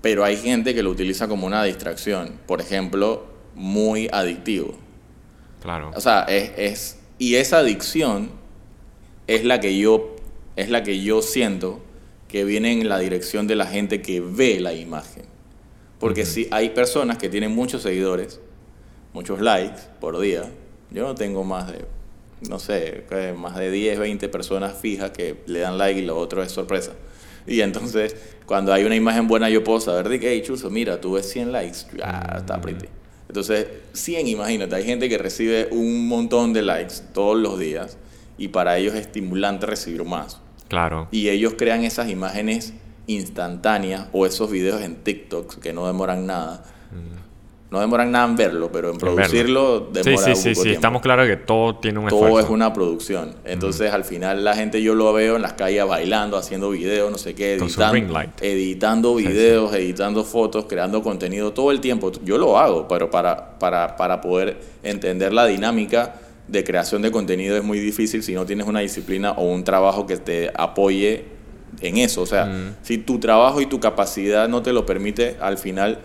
Pero 0.00 0.24
hay 0.24 0.36
gente 0.36 0.74
que 0.74 0.82
lo 0.82 0.90
utiliza 0.90 1.28
como 1.28 1.46
una 1.46 1.62
distracción, 1.62 2.40
por 2.46 2.60
ejemplo, 2.60 3.24
muy 3.54 4.08
adictivo. 4.10 4.74
Claro. 5.62 5.92
O 5.94 6.00
sea, 6.00 6.24
es, 6.24 6.50
es- 6.56 6.98
y 7.18 7.36
esa 7.36 7.58
adicción 7.58 8.32
es 9.28 9.44
la 9.44 9.60
que 9.60 9.78
yo 9.78 10.16
es 10.56 10.70
la 10.70 10.82
que 10.82 11.00
yo 11.00 11.22
siento 11.22 11.80
que 12.26 12.42
viene 12.44 12.72
en 12.72 12.88
la 12.88 12.98
dirección 12.98 13.46
de 13.46 13.54
la 13.54 13.66
gente 13.66 14.02
que 14.02 14.20
ve 14.20 14.58
la 14.58 14.72
imagen. 14.74 15.22
Porque 16.02 16.26
si 16.26 16.48
hay 16.50 16.70
personas 16.70 17.16
que 17.16 17.28
tienen 17.30 17.54
muchos 17.54 17.82
seguidores, 17.82 18.40
muchos 19.14 19.40
likes 19.40 19.80
por 20.00 20.20
día, 20.20 20.50
yo 20.90 21.04
no 21.04 21.14
tengo 21.14 21.44
más 21.44 21.72
de 21.72 21.86
no 22.48 22.58
sé, 22.58 23.04
más 23.36 23.56
de 23.56 23.70
10, 23.70 23.98
20 23.98 24.28
personas 24.28 24.74
fijas 24.76 25.10
que 25.12 25.36
le 25.46 25.60
dan 25.60 25.78
like 25.78 26.00
y 26.00 26.04
lo 26.04 26.18
otro 26.18 26.42
es 26.42 26.50
sorpresa. 26.50 26.92
Y 27.46 27.60
entonces, 27.60 28.16
cuando 28.46 28.72
hay 28.72 28.84
una 28.84 28.96
imagen 28.96 29.26
buena, 29.26 29.48
yo 29.48 29.64
puedo 29.64 29.80
saber 29.80 30.08
de 30.08 30.20
que, 30.20 30.32
hey, 30.32 30.42
Chuzo, 30.44 30.70
mira, 30.70 31.00
tuve 31.00 31.22
100 31.22 31.52
likes, 31.52 31.78
ah, 32.02 32.36
está 32.38 32.60
pretty. 32.60 32.86
Entonces, 33.28 33.66
100, 33.92 34.28
imagínate, 34.28 34.74
hay 34.74 34.84
gente 34.84 35.08
que 35.08 35.18
recibe 35.18 35.68
un 35.70 36.06
montón 36.08 36.52
de 36.52 36.62
likes 36.62 36.96
todos 37.14 37.36
los 37.36 37.58
días 37.58 37.96
y 38.38 38.48
para 38.48 38.76
ellos 38.76 38.94
es 38.94 39.02
estimulante 39.02 39.66
recibir 39.66 40.04
más. 40.04 40.40
Claro. 40.68 41.08
Y 41.10 41.28
ellos 41.28 41.54
crean 41.56 41.84
esas 41.84 42.10
imágenes 42.10 42.74
instantáneas 43.06 44.06
o 44.12 44.26
esos 44.26 44.50
videos 44.50 44.80
en 44.82 44.96
TikTok 44.96 45.58
que 45.58 45.72
no 45.72 45.86
demoran 45.86 46.26
nada. 46.26 46.64
No 47.70 47.80
demoran 47.80 48.12
nada 48.12 48.26
en 48.26 48.36
verlo, 48.36 48.70
pero 48.70 48.90
en 48.90 48.96
Mm. 48.96 48.98
producirlo 48.98 49.88
demora 49.90 50.24
sí, 50.26 50.30
un 50.32 50.36
sí, 50.36 50.42
poco 50.50 50.54
sí. 50.56 50.62
tiempo 50.64 50.70
Estamos 50.74 51.00
claros 51.02 51.26
que 51.26 51.36
todo 51.38 51.76
tiene 51.76 52.00
un 52.00 52.08
todo 52.08 52.24
esfuerzo. 52.26 52.46
es 52.48 52.52
una 52.52 52.70
producción. 52.74 53.34
Entonces, 53.46 53.90
al 53.94 54.04
final, 54.04 54.44
la 54.44 54.54
gente 54.54 54.82
yo 54.82 54.94
lo 54.94 55.10
veo 55.14 55.36
en 55.36 55.42
las 55.42 55.54
calles 55.54 55.86
bailando, 55.86 56.36
haciendo 56.36 56.68
videos, 56.68 57.10
no 57.10 57.16
sé 57.16 57.34
qué, 57.34 57.54
editando, 57.54 58.20
editando 58.42 59.16
Sí, 59.16 59.22
sí. 59.24 59.28
videos, 59.30 59.74
editando 59.74 60.22
fotos, 60.22 60.66
creando 60.68 61.02
contenido 61.02 61.54
todo 61.54 61.70
el 61.70 61.80
tiempo. 61.80 62.12
Yo 62.22 62.36
lo 62.36 62.58
hago, 62.58 62.86
pero 62.88 63.10
para, 63.10 63.58
para, 63.58 63.96
para 63.96 64.20
poder 64.20 64.58
entender 64.82 65.32
la 65.32 65.46
dinámica 65.46 66.16
de 66.48 66.64
creación 66.64 67.00
de 67.00 67.10
contenido 67.10 67.56
es 67.56 67.64
muy 67.64 67.78
difícil 67.80 68.22
si 68.22 68.34
no 68.34 68.44
tienes 68.44 68.66
una 68.66 68.80
disciplina 68.80 69.32
o 69.32 69.44
un 69.44 69.64
trabajo 69.64 70.06
que 70.06 70.18
te 70.18 70.50
apoye 70.54 71.24
en 71.80 71.96
eso. 71.98 72.22
O 72.22 72.26
sea, 72.26 72.46
Mm. 72.46 72.76
si 72.82 72.98
tu 72.98 73.18
trabajo 73.18 73.60
y 73.60 73.66
tu 73.66 73.80
capacidad 73.80 74.48
no 74.48 74.62
te 74.62 74.72
lo 74.72 74.84
permite, 74.86 75.36
al 75.40 75.58
final 75.58 75.98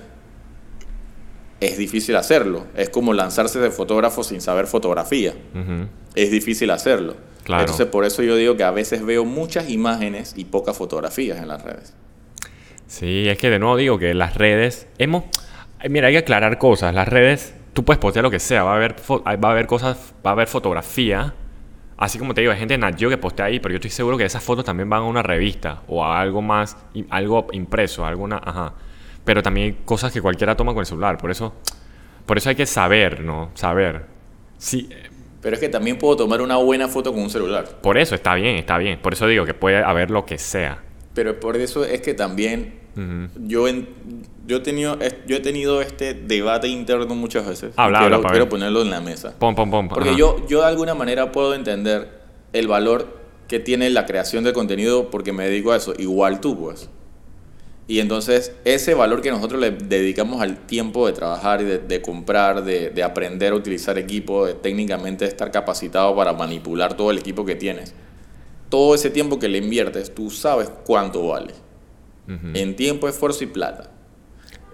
es 1.59 1.77
difícil 1.77 2.15
hacerlo. 2.15 2.65
Es 2.75 2.89
como 2.89 3.13
lanzarse 3.13 3.59
de 3.59 3.71
fotógrafo 3.71 4.23
sin 4.23 4.41
saber 4.41 4.67
fotografía. 4.67 5.33
Es 6.15 6.31
difícil 6.31 6.69
hacerlo. 6.71 7.15
Claro. 7.43 7.61
Entonces, 7.63 7.87
por 7.87 8.03
eso 8.05 8.23
yo 8.23 8.35
digo 8.35 8.57
que 8.57 8.63
a 8.63 8.71
veces 8.71 9.05
veo 9.05 9.23
muchas 9.25 9.69
imágenes 9.69 10.33
y 10.35 10.45
pocas 10.45 10.77
fotografías 10.77 11.37
en 11.39 11.47
las 11.47 11.63
redes. 11.63 11.93
Sí, 12.87 13.27
es 13.27 13.37
que 13.37 13.49
de 13.49 13.59
nuevo 13.59 13.75
digo 13.77 13.97
que 13.99 14.13
las 14.13 14.35
redes 14.35 14.87
hemos 14.97 15.23
Ay, 15.79 15.89
mira, 15.89 16.07
hay 16.07 16.13
que 16.13 16.19
aclarar 16.19 16.57
cosas. 16.57 16.93
Las 16.95 17.07
redes, 17.07 17.53
tú 17.73 17.85
puedes 17.85 17.99
postear 17.99 18.23
lo 18.23 18.31
que 18.31 18.39
sea, 18.39 18.63
va 18.63 18.73
a 18.73 18.75
haber 18.77 18.95
va 19.11 19.49
a 19.49 19.51
haber 19.51 19.67
cosas, 19.67 19.97
va 20.25 20.31
a 20.31 20.33
haber 20.33 20.47
fotografía. 20.47 21.35
Así 21.97 22.19
como 22.19 22.33
te 22.35 22.41
digo, 22.41 22.53
hay 22.53 22.59
gente 22.59 22.75
de 22.75 22.77
Nat 22.77 22.97
Geo 22.97 23.09
que 23.09 23.17
postea 23.17 23.45
ahí, 23.45 23.59
pero 23.59 23.73
yo 23.73 23.77
estoy 23.77 23.89
seguro 23.89 24.17
que 24.17 24.25
esas 24.25 24.43
fotos 24.43 24.63
también 24.63 24.87
van 24.89 25.01
a 25.01 25.05
una 25.05 25.23
revista 25.23 25.81
o 25.87 26.03
a 26.03 26.19
algo 26.19 26.43
más, 26.43 26.77
algo 27.09 27.47
impreso, 27.51 28.05
alguna, 28.05 28.37
ajá. 28.43 28.73
Pero 29.25 29.41
también 29.41 29.65
hay 29.67 29.77
cosas 29.83 30.13
que 30.13 30.21
cualquiera 30.21 30.55
toma 30.55 30.73
con 30.73 30.81
el 30.81 30.85
celular, 30.85 31.17
por 31.17 31.31
eso, 31.31 31.55
por 32.25 32.37
eso 32.37 32.49
hay 32.49 32.55
que 32.55 32.67
saber, 32.67 33.21
¿no? 33.21 33.49
Saber. 33.55 34.05
Sí, 34.59 34.87
eh, 34.91 35.09
Pero 35.41 35.55
es 35.55 35.59
que 35.59 35.69
también 35.69 35.97
puedo 35.97 36.17
tomar 36.17 36.41
una 36.41 36.57
buena 36.57 36.87
foto 36.87 37.11
con 37.11 37.23
un 37.23 37.29
celular. 37.29 37.65
por 37.81 37.97
eso 37.97 38.13
está 38.13 38.35
bien, 38.35 38.57
está 38.57 38.77
bien. 38.77 38.99
Por 38.99 39.13
eso 39.13 39.25
digo 39.27 39.45
que 39.45 39.53
puede 39.55 39.77
haber 39.77 40.11
lo 40.11 40.25
que 40.25 40.37
sea. 40.37 40.83
Pero 41.15 41.39
por 41.39 41.57
eso 41.57 41.83
es 41.83 42.01
que 42.01 42.13
también 42.13 42.79
Ujú. 42.97 43.29
yo, 43.47 43.67
en- 43.67 43.87
yo, 44.47 44.57
he 44.57 44.59
tenido, 44.59 44.97
yo 45.27 45.37
he 45.37 45.39
tenido 45.39 45.81
este 45.81 46.13
debate 46.13 46.67
interno 46.67 47.13
muchas 47.15 47.47
veces. 47.47 47.73
Habla, 47.77 47.99
quiero, 47.99 48.15
habla, 48.15 48.29
quiero 48.31 48.49
ponerlo 48.49 48.81
en 48.81 48.89
la 48.89 48.99
mesa. 49.01 49.35
Pom, 49.37 49.55
pom, 49.55 49.69
pom. 49.69 49.87
Porque 49.87 50.09
ajá. 50.09 50.17
yo, 50.17 50.45
yo 50.47 50.61
de 50.61 50.65
alguna 50.67 50.95
manera 50.95 51.31
puedo 51.31 51.53
entender 51.53 52.09
el 52.53 52.67
valor 52.67 53.15
que 53.47 53.59
tiene 53.59 53.89
la 53.89 54.05
creación 54.05 54.43
de 54.43 54.51
contenido 54.53 55.09
porque 55.09 55.31
me 55.31 55.45
dedico 55.47 55.71
a 55.71 55.77
eso, 55.77 55.93
igual 55.97 56.41
tú 56.41 56.57
pues. 56.59 56.89
Y 57.89 57.99
entonces 57.99 58.53
ese 58.65 58.93
valor 58.95 59.21
que 59.21 59.31
nosotros 59.31 59.61
le 59.61 59.71
dedicamos 59.71 60.41
al 60.41 60.57
tiempo 60.65 61.07
de 61.07 61.13
trabajar 61.13 61.63
de, 61.63 61.77
de 61.77 62.01
comprar, 62.01 62.65
de, 62.65 62.89
de 62.89 63.03
aprender 63.03 63.53
a 63.53 63.55
utilizar 63.55 63.97
equipo, 63.97 64.45
de 64.45 64.55
técnicamente 64.55 65.23
estar 65.23 65.51
capacitado 65.51 66.13
para 66.13 66.33
manipular 66.33 66.97
todo 66.97 67.11
el 67.11 67.17
equipo 67.19 67.45
que 67.45 67.55
tienes, 67.55 67.93
todo 68.67 68.93
ese 68.93 69.09
tiempo 69.09 69.39
que 69.39 69.47
le 69.47 69.59
inviertes, 69.59 70.13
tú 70.13 70.29
sabes 70.29 70.69
cuánto 70.85 71.27
vale. 71.27 71.53
En 72.55 72.75
tiempo, 72.75 73.07
esfuerzo 73.07 73.43
y 73.43 73.47
plata. 73.47 73.89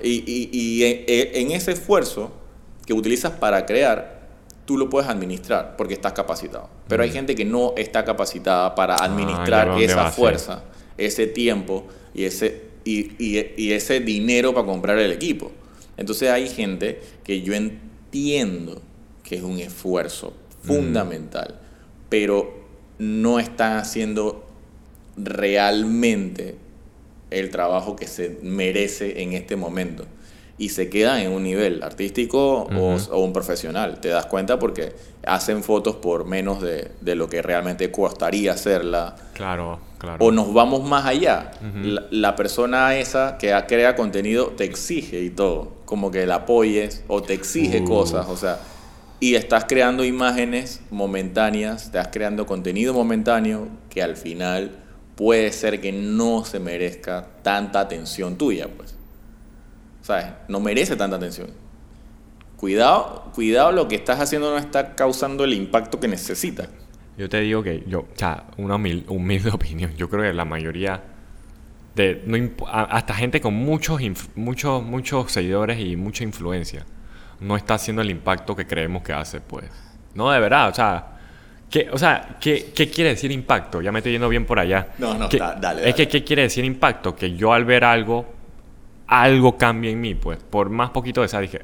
Y, 0.01 0.24
y- 0.25 0.50
y 0.51 0.83
en, 0.83 1.03
en 1.07 1.51
ese 1.51 1.72
esfuerzo 1.72 2.31
que 2.86 2.93
utilizas 2.93 3.31
para 3.33 3.65
crear, 3.65 4.22
tú 4.65 4.77
lo 4.77 4.89
puedes 4.89 5.10
administrar 5.10 5.75
porque 5.77 5.93
estás 5.93 6.13
capacitado. 6.13 6.69
Pero 6.88 7.03
hay 7.03 7.12
gente 7.12 7.36
que 7.36 7.45
no 7.45 7.74
está 7.77 8.03
capacitada 8.03 8.75
para 8.75 8.95
ya 8.98 9.03
administrar 9.05 9.67
esa 9.83 9.95
fuerza, 10.15 10.63
ese 10.98 11.27
tiempo 11.27 11.86
y 12.13 12.24
ese, 12.25 12.63
y, 12.86 13.12
y- 13.24 13.53
y 13.57 13.72
ese 13.72 14.00
dinero 14.00 14.53
para 14.53 14.65
comprar 14.65 14.98
el 15.00 15.12
equipo. 15.12 15.51
Entonces 15.95 16.29
hay 16.29 16.50
gente 16.50 17.01
que 17.24 17.41
yo 17.41 17.53
entiendo 17.53 18.81
que 19.24 19.36
es 19.36 19.43
un 19.43 19.60
esfuerzo 19.60 20.33
fundamental, 20.63 21.60
pero 22.10 22.63
no 22.98 23.39
están 23.39 23.77
haciendo 23.77 24.43
realmente 25.15 26.55
el 27.40 27.50
trabajo 27.50 27.96
que 27.96 28.08
se 28.08 28.38
merece 28.42 29.22
en 29.22 29.34
este 29.34 29.56
momento. 29.56 30.06
Y 30.56 30.70
se 30.70 30.88
quedan 30.88 31.20
en 31.22 31.32
un 31.32 31.44
nivel 31.44 31.82
artístico 31.82 32.68
o- 33.12 33.18
un 33.18 33.34
profesional. 33.34 34.00
Te 34.00 34.10
das 34.10 34.28
cuenta 34.28 34.60
porque 34.60 34.94
hacen 35.25 35.63
fotos 35.63 35.96
por 35.96 36.25
menos 36.25 36.62
de, 36.62 36.92
de 37.02 37.16
lo 37.16 37.28
que 37.28 37.42
realmente 37.42 37.92
costaría 37.92 38.52
hacerla. 38.54 39.16
Claro, 39.34 39.80
claro. 39.98 40.24
O 40.24 40.32
nos 40.32 40.54
vamos 40.54 40.84
más 40.88 41.06
allá. 41.08 41.52
La, 41.82 42.04
la 42.12 42.36
persona 42.36 42.96
esa 42.96 43.38
que 43.40 43.52
crea 43.68 43.96
contenido 43.96 44.50
te 44.56 44.63
exige 44.63 45.22
y 45.22 45.32
todo. 45.32 45.74
Como 45.86 46.12
que 46.12 46.28
la 46.28 46.36
apoyes 46.36 47.04
o 47.08 47.24
te 47.24 47.34
exige 47.34 47.84
cosas. 47.84 48.28
O 48.30 48.38
sea, 48.38 48.60
y 49.20 49.34
estás 49.34 49.66
creando 49.66 50.04
imágenes 50.06 50.82
momentáneas, 50.92 51.86
estás 51.86 52.10
creando 52.12 52.46
contenido 52.46 52.94
momentáneo 52.94 53.70
que 53.90 54.04
al 54.04 54.18
final 54.18 54.83
puede 55.15 55.51
ser 55.51 55.79
que 55.82 55.91
no 55.91 56.43
se 56.46 56.60
merezca 56.60 57.27
tanta 57.41 57.79
atención 57.82 58.38
tuya, 58.38 58.67
pues. 58.75 58.96
¿Sabes? 60.01 60.25
No 60.48 60.60
merece 60.60 60.96
tanta 60.96 61.15
atención. 61.17 61.50
Cuidado, 62.58 63.32
cuidado, 63.36 63.72
lo 63.72 63.88
que 63.88 63.96
estás 63.96 64.20
haciendo 64.20 64.51
no 64.51 64.58
está 64.58 64.96
causando 64.96 65.43
el 65.43 65.53
impacto 65.53 66.00
que 66.00 66.08
necesita. 66.08 66.67
Yo 67.17 67.27
te 67.29 67.41
digo 67.41 67.62
que 67.62 67.84
yo, 67.88 68.00
o 68.01 68.08
sea, 68.15 68.46
una 68.58 68.75
humil- 68.75 69.05
humilde 69.08 69.50
opinión. 69.53 69.93
Yo 69.96 70.10
creo 70.10 70.24
que 70.24 70.34
la 70.34 70.46
mayoría 70.46 71.03
de 71.96 72.24
no 72.25 72.38
hasta 72.72 73.13
gente 73.13 73.39
con 73.39 73.53
muchos 73.53 74.01
muchos 74.34 74.82
muchos 74.82 75.32
seguidores 75.32 75.79
y 75.79 75.96
mucha 75.96 76.24
influencia 76.24 76.88
no 77.39 77.55
está 77.55 77.75
haciendo 77.75 78.01
el 78.01 78.10
impacto 78.10 78.55
que 78.55 78.65
creemos 78.65 79.03
que 79.03 79.13
hace, 79.13 79.41
pues. 79.41 79.65
No, 80.15 80.32
de 80.32 80.39
verdad, 80.39 80.70
o 80.70 80.74
sea, 80.74 81.12
¿qué, 81.74 81.89
o 81.92 81.98
sea, 81.98 82.38
¿qué, 82.39 82.72
qué 82.75 82.88
quiere 82.92 83.10
decir 83.10 83.32
impacto? 83.32 83.82
Ya 83.82 83.92
me 83.92 83.98
estoy 83.98 84.12
yendo 84.12 84.30
bien 84.30 84.46
por 84.46 84.60
allá. 84.60 84.89
No, 85.00 85.15
no, 85.15 85.27
¿Qué- 85.27 85.39
da- 85.39 85.56
dale, 85.56 85.89
Es 85.89 85.96
que 85.96 86.08
¿qué 86.08 86.24
quiere 86.24 86.44
decir 86.44 86.63
impacto? 86.63 87.15
Que 87.15 87.34
yo 87.36 87.51
al 87.51 87.65
ver 87.65 87.84
algo 87.84 88.32
algo 89.08 89.58
cambia 89.58 89.89
en 89.89 90.00
mí, 90.00 90.13
pues, 90.13 90.38
por 90.38 90.70
más 90.70 90.92
poquito 90.92 91.22
de 91.22 91.25
esa 91.25 91.39
dije, 91.39 91.62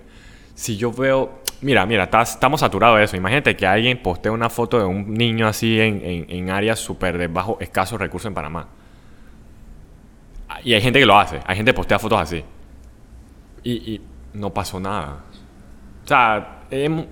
si 0.56 0.78
yo 0.78 0.92
veo, 0.92 1.40
mira, 1.62 1.86
mira, 1.86 2.06
estás- 2.06 2.32
estamos 2.32 2.60
saturados 2.62 2.98
de 2.98 3.04
eso. 3.06 3.16
Imagínate 3.18 3.56
que 3.56 3.68
alguien 3.68 4.02
postea 4.02 4.32
una 4.32 4.50
foto 4.50 4.80
de 4.80 4.86
un 4.86 5.14
niño 5.14 5.48
así 5.48 5.80
en, 5.80 6.02
en, 6.04 6.26
en 6.28 6.50
áreas 6.50 6.80
súper 6.80 7.18
de 7.20 7.28
bajo, 7.28 7.58
escasos 7.62 8.00
recursos 8.00 8.28
en 8.28 8.34
Panamá. 8.34 8.68
Y 10.64 10.74
hay 10.74 10.82
gente 10.82 11.00
que 11.00 11.06
lo 11.06 11.18
hace, 11.18 11.40
hay 11.46 11.56
gente 11.56 11.72
que 11.72 11.76
postea 11.76 12.00
fotos 12.00 12.20
así. 12.20 12.44
Y, 13.64 13.72
y 13.94 14.02
no 14.34 14.52
pasó 14.54 14.80
nada. 14.80 15.20
O 16.04 16.08
sea, 16.08 16.60
em, 16.72 17.06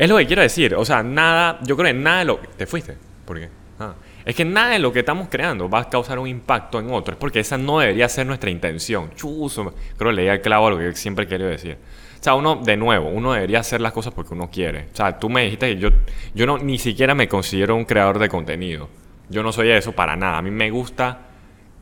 es 0.00 0.08
lo 0.08 0.16
que 0.16 0.26
quiero 0.26 0.42
decir. 0.42 0.74
O 0.74 0.84
sea, 0.84 1.02
nada, 1.02 1.58
yo 1.62 1.76
creo 1.76 1.92
que 1.92 1.98
nada 1.98 2.20
de 2.20 2.24
lo... 2.24 2.38
¿Te 2.38 2.66
fuiste? 2.66 2.96
¿Por 3.24 3.38
qué? 3.38 3.48
Ah. 3.78 3.94
Es 4.24 4.34
que 4.34 4.44
nada 4.44 4.70
de 4.70 4.78
lo 4.78 4.92
que 4.92 5.00
estamos 5.00 5.28
creando 5.30 5.68
va 5.68 5.80
a 5.80 5.88
causar 5.90 6.18
un 6.18 6.26
impacto 6.26 6.78
en 6.78 6.90
otro. 6.90 7.12
Es 7.14 7.18
porque 7.18 7.40
esa 7.40 7.58
no 7.58 7.80
debería 7.80 8.08
ser 8.08 8.26
nuestra 8.26 8.50
intención. 8.50 9.10
Chuzo. 9.14 9.74
Creo 9.98 10.10
que 10.10 10.16
leía 10.16 10.32
el 10.34 10.40
clavo 10.40 10.68
a 10.68 10.70
lo 10.70 10.78
que 10.78 10.94
siempre 10.94 11.26
he 11.26 11.28
querido 11.28 11.50
decir. 11.50 11.76
O 12.18 12.22
sea, 12.22 12.34
uno, 12.34 12.56
de 12.56 12.76
nuevo, 12.76 13.08
uno 13.08 13.32
debería 13.32 13.60
hacer 13.60 13.80
las 13.80 13.92
cosas 13.92 14.12
porque 14.12 14.34
uno 14.34 14.50
quiere. 14.50 14.88
O 14.92 14.96
sea, 14.96 15.18
tú 15.18 15.28
me 15.30 15.44
dijiste 15.44 15.74
que 15.74 15.80
yo, 15.80 15.88
yo 16.34 16.46
no, 16.46 16.58
ni 16.58 16.78
siquiera 16.78 17.14
me 17.14 17.28
considero 17.28 17.76
un 17.76 17.84
creador 17.84 18.18
de 18.18 18.28
contenido. 18.28 18.88
Yo 19.28 19.42
no 19.42 19.52
soy 19.52 19.70
eso 19.70 19.92
para 19.92 20.16
nada. 20.16 20.38
A 20.38 20.42
mí 20.42 20.50
me 20.50 20.70
gusta 20.70 21.26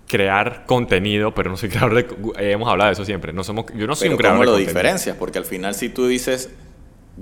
crear 0.07 0.65
contenido, 0.67 1.35
pero 1.35 1.51
no 1.51 1.57
soy 1.57 1.69
creador 1.71 1.95
de... 1.95 2.01
eh, 2.43 2.53
hemos 2.53 2.69
hablado 2.69 2.89
de 2.89 2.93
eso 2.95 3.05
siempre. 3.05 3.33
No 3.33 3.45
somos, 3.45 3.67
yo 3.75 3.87
no 3.87 3.95
soy 3.95 4.07
Pero 4.07 4.15
un 4.15 4.19
creador 4.19 4.37
¿cómo 4.39 4.43
de 4.43 4.47
lo 4.47 4.53
contenido. 4.53 4.73
diferencias? 4.75 5.17
Porque 5.17 5.39
al 5.39 5.45
final 5.45 5.75
si 5.75 5.89
tú 5.89 6.07
dices, 6.07 6.51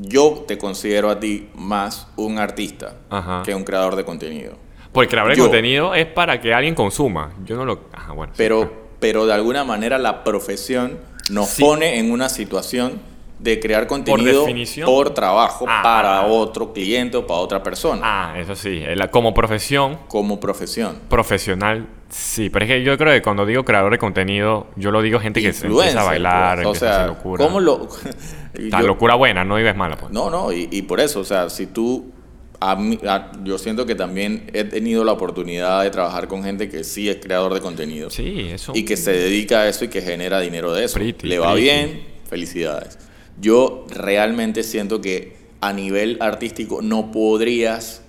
yo 0.01 0.45
te 0.47 0.59
considero 0.59 1.11
a 1.11 1.19
ti 1.21 1.49
más 1.55 2.09
un 2.17 2.39
artista 2.39 2.97
Ajá. 3.11 3.43
que 3.45 3.55
un 3.55 3.65
creador 3.65 3.97
de 3.97 4.05
contenido. 4.05 4.55
Porque 4.93 5.09
creador 5.11 5.33
de 5.33 5.37
Yo. 5.39 5.45
contenido 5.45 5.95
es 5.95 6.07
para 6.07 6.41
que 6.41 6.55
alguien 6.55 6.75
consuma. 6.75 7.33
Yo 7.45 7.57
no 7.57 7.65
lo... 7.65 7.81
Ajá, 7.93 8.13
bueno. 8.13 8.33
sí. 8.33 8.39
Pero, 8.39 8.73
pero 9.01 9.27
de 9.27 9.33
alguna 9.35 9.65
manera 9.65 9.99
la 9.99 10.25
profesión 10.25 10.99
nos 11.31 11.49
Sí. 11.51 11.63
pone 11.63 11.99
en 11.99 12.11
una 12.11 12.29
situación 12.29 13.01
de 13.39 13.61
crear 13.61 13.87
contenido 13.87 14.47
por 14.87 15.11
trabajo 15.11 15.67
Ah. 15.69 15.81
para 15.83 16.23
otro 16.27 16.73
cliente 16.73 17.17
o 17.19 17.27
para 17.27 17.41
otra 17.41 17.63
persona, 17.63 18.01
Ah, 18.03 18.39
eso 18.39 18.57
sí. 18.57 18.81
eh, 18.83 18.97
Como 19.11 19.35
profesión, 19.35 19.99
como 20.09 20.41
profesión. 20.41 20.99
profesional, 21.11 21.87
sí. 22.09 22.49
Pero 22.49 22.65
es 22.65 22.71
que 22.71 22.83
yo 22.83 22.97
creo 22.97 23.13
que 23.13 23.21
cuando 23.23 23.45
digo 23.45 23.65
creador 23.65 23.93
de 23.93 23.99
contenido, 23.99 24.69
yo 24.77 24.91
lo 24.91 25.03
digo 25.03 25.21
gente 25.21 25.43
que 25.43 25.53
se 25.53 25.67
empieza 25.67 25.83
a 25.85 25.91
Influencer, 25.91 26.05
bailar, 26.11 26.55
pues. 26.57 26.67
o 26.67 26.69
empieza 26.71 26.87
a 26.87 26.89
sea, 26.89 26.97
hacer 27.05 27.09
locura. 27.17 27.45
¿cómo 27.45 27.61
lo...? 27.61 27.89
La 28.55 28.81
yo- 28.81 28.87
locura 28.87 29.15
buena, 29.17 29.45
no 29.45 29.57
digas 29.59 29.77
mala, 29.77 29.97
pues. 29.97 30.11
No, 30.13 30.31
no, 30.31 30.51
y, 30.51 30.69
y 30.73 30.83
por 30.83 30.99
eso, 31.01 31.21
o 31.21 31.25
sea, 31.25 31.51
si 31.51 31.67
tú, 31.67 32.11
a 32.59 32.75
mí- 32.75 32.99
a- 33.07 33.33
yo 33.45 33.59
siento 33.59 33.85
que 33.85 33.95
también 33.95 34.51
he 34.55 34.65
tenido 34.65 35.05
la 35.05 35.13
oportunidad 35.13 35.83
de 35.83 35.91
trabajar 35.91 36.27
con 36.27 36.43
gente 36.43 36.71
que 36.71 36.85
sí 36.85 37.11
es 37.11 37.17
creador 37.17 37.53
de 37.53 37.61
contenido 37.61 38.09
Sí, 38.09 38.49
eso. 38.51 38.73
y 38.75 38.87
que 38.87 38.97
se 38.97 39.13
dedica 39.13 39.61
a 39.61 39.69
eso 39.69 39.85
y 39.85 39.89
que 39.89 40.01
genera 40.01 40.41
dinero 40.41 40.73
de 40.73 40.87
eso. 40.87 40.95
Pretty, 40.95 41.29
Le 41.29 41.39
va 41.39 41.53
pretty. 41.53 41.63
bien, 41.65 42.07
felicidades. 42.31 42.99
Yo 43.41 43.85
realmente 43.89 44.63
siento 44.63 45.01
que 45.01 45.37
a 45.61 45.73
nivel 45.73 46.19
artístico 46.21 46.81
no 46.83 47.13
podrías 47.13 48.03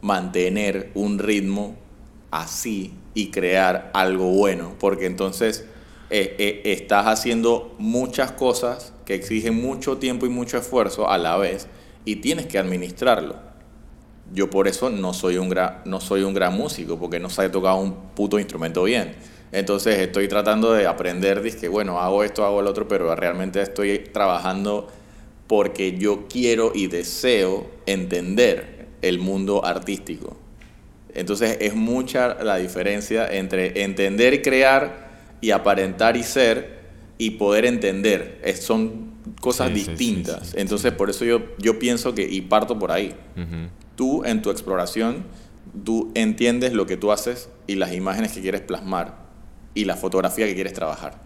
mantener 0.00 0.90
un 0.94 1.18
ritmo 1.18 1.76
así 2.30 2.94
y 3.14 3.30
crear 3.30 3.90
algo 3.92 4.30
bueno, 4.30 4.74
porque 4.78 5.06
entonces 5.06 5.66
eh, 6.10 6.36
eh, 6.38 6.62
estás 6.64 7.06
haciendo 7.06 7.74
muchas 7.78 8.32
cosas 8.32 8.92
que 9.04 9.14
exigen 9.14 9.60
mucho 9.60 9.98
tiempo 9.98 10.26
y 10.26 10.28
mucho 10.28 10.56
esfuerzo 10.56 11.10
a 11.10 11.18
la 11.18 11.36
vez 11.36 11.68
y 12.04 12.16
tienes 12.16 12.46
que 12.46 12.58
administrarlo. 12.58 13.36
Yo 14.32 14.48
por 14.48 14.68
eso 14.68 14.90
no 14.90 15.12
soy 15.12 15.38
un 15.38 15.48
gran, 15.48 15.82
no 15.84 16.00
soy 16.00 16.22
un 16.22 16.34
gran 16.34 16.56
músico, 16.56 16.98
porque 16.98 17.18
no 17.18 17.28
sé 17.30 17.48
tocar 17.48 17.74
un 17.74 17.94
puto 18.14 18.38
instrumento 18.38 18.84
bien. 18.84 19.14
Entonces 19.52 19.98
estoy 19.98 20.28
tratando 20.28 20.72
de 20.72 20.86
aprender, 20.86 21.42
que 21.56 21.68
bueno, 21.68 22.00
hago 22.00 22.22
esto, 22.22 22.44
hago 22.44 22.60
el 22.60 22.66
otro, 22.66 22.86
pero 22.86 23.14
realmente 23.16 23.60
estoy 23.60 23.98
trabajando 23.98 24.88
porque 25.46 25.98
yo 25.98 26.28
quiero 26.28 26.70
y 26.74 26.86
deseo 26.86 27.68
entender 27.86 28.86
el 29.02 29.18
mundo 29.18 29.64
artístico. 29.64 30.36
Entonces 31.14 31.58
es 31.60 31.74
mucha 31.74 32.42
la 32.44 32.56
diferencia 32.56 33.26
entre 33.26 33.82
entender 33.82 34.34
y 34.34 34.42
crear 34.42 35.08
y 35.40 35.50
aparentar 35.50 36.16
y 36.16 36.22
ser 36.22 36.78
y 37.18 37.30
poder 37.30 37.64
entender. 37.64 38.38
Es- 38.44 38.60
son 38.62 39.10
cosas 39.40 39.68
Sí, 39.68 39.74
distintas. 39.74 40.40
sí, 40.44 40.50
sí, 40.52 40.56
Entonces, 40.58 40.92
por 40.92 41.10
eso 41.10 41.24
yo, 41.24 41.42
yo 41.58 41.78
pienso 41.78 42.14
que, 42.14 42.22
y 42.22 42.40
parto 42.42 42.78
por 42.78 42.92
ahí, 42.92 43.14
tú 43.96 44.24
en 44.24 44.42
tu 44.42 44.50
exploración, 44.50 45.24
tú 45.84 46.12
entiendes 46.14 46.72
lo 46.72 46.86
que 46.86 46.96
tú 46.96 47.10
haces 47.10 47.48
y 47.66 47.74
las 47.74 47.92
imágenes 47.92 48.32
que 48.32 48.40
quieres 48.40 48.60
plasmar 48.60 49.19
y 49.74 49.84
la 49.84 49.96
fotografía 49.96 50.46
que 50.46 50.54
quieres 50.54 50.72
trabajar. 50.72 51.20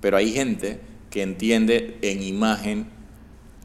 Pero 0.00 0.16
hay 0.16 0.32
gente 0.32 0.80
que 1.10 1.22
entiende 1.22 1.98
en 2.02 2.22
imagen 2.22 2.86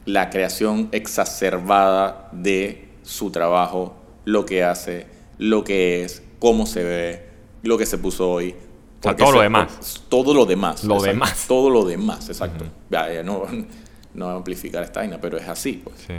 la 0.06 0.30
creación 0.30 0.88
exacerbada 0.92 2.28
de 2.32 2.88
su 3.02 3.30
trabajo, 3.30 3.96
lo 4.24 4.44
que 4.46 4.62
hace, 4.64 5.06
lo 5.38 5.64
que 5.64 6.04
es, 6.04 6.22
cómo 6.38 6.66
se 6.66 6.82
ve, 6.84 7.26
lo 7.62 7.78
que 7.78 7.86
se 7.86 7.98
puso 7.98 8.30
hoy. 8.30 8.50
sea, 8.50 8.58
Porque 9.12 9.22
todo 9.22 9.32
lo 9.32 9.38
se- 9.38 9.42
demás. 9.44 10.02
Todo 10.08 10.34
lo 10.34 10.46
demás. 10.46 10.84
Lo 10.84 10.94
exacto. 10.94 11.12
demás. 11.12 11.44
Todo 11.48 11.70
lo 11.70 11.84
demás, 11.84 12.28
exacto. 12.28 12.64
Ya, 12.90 13.12
ya, 13.12 13.22
no, 13.22 13.44
no 14.14 14.24
voy 14.26 14.34
a 14.34 14.36
amplificar 14.36 14.82
esta 14.82 15.00
vaina, 15.00 15.20
pero 15.20 15.38
es 15.38 15.48
así. 15.48 15.80
Pues. 15.84 15.96
Sí. 16.06 16.12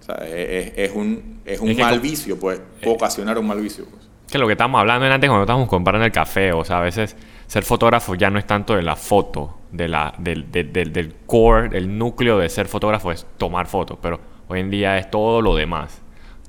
O 0.00 0.04
sea, 0.04 0.16
es, 0.28 0.72
es- 0.76 0.92
un, 0.94 1.40
es 1.44 1.60
un 1.60 1.70
Es 1.70 1.76
que 1.76 1.82
mal 1.82 1.94
com- 1.94 2.02
vicio, 2.02 2.38
pues. 2.38 2.60
Puede 2.82 2.94
ocasionar 2.96 3.38
un 3.38 3.46
mal 3.46 3.60
vicio, 3.60 3.86
pues. 3.86 4.03
Que 4.34 4.38
lo 4.40 4.48
que 4.48 4.54
estábamos 4.54 4.80
hablando 4.80 5.06
antes 5.06 5.30
cuando 5.30 5.44
estábamos 5.44 5.68
comparando 5.68 6.04
el 6.04 6.10
café, 6.10 6.52
o 6.52 6.64
sea, 6.64 6.78
a 6.78 6.80
veces 6.80 7.16
ser 7.46 7.62
fotógrafo 7.62 8.16
ya 8.16 8.30
no 8.30 8.40
es 8.40 8.44
tanto 8.48 8.74
de 8.74 8.82
la 8.82 8.96
foto, 8.96 9.58
de 9.70 9.86
la, 9.86 10.12
del, 10.18 10.50
del, 10.50 10.72
del- 10.72 10.92
del 10.92 11.14
core, 11.24 11.78
el 11.78 11.96
núcleo 11.96 12.38
de 12.38 12.48
ser 12.48 12.66
fotógrafo 12.66 13.12
es 13.12 13.28
tomar 13.38 13.68
fotos, 13.68 13.96
pero 14.02 14.18
hoy 14.48 14.58
en 14.58 14.70
día 14.70 14.98
es 14.98 15.08
todo 15.08 15.40
lo 15.40 15.54
demás. 15.54 16.02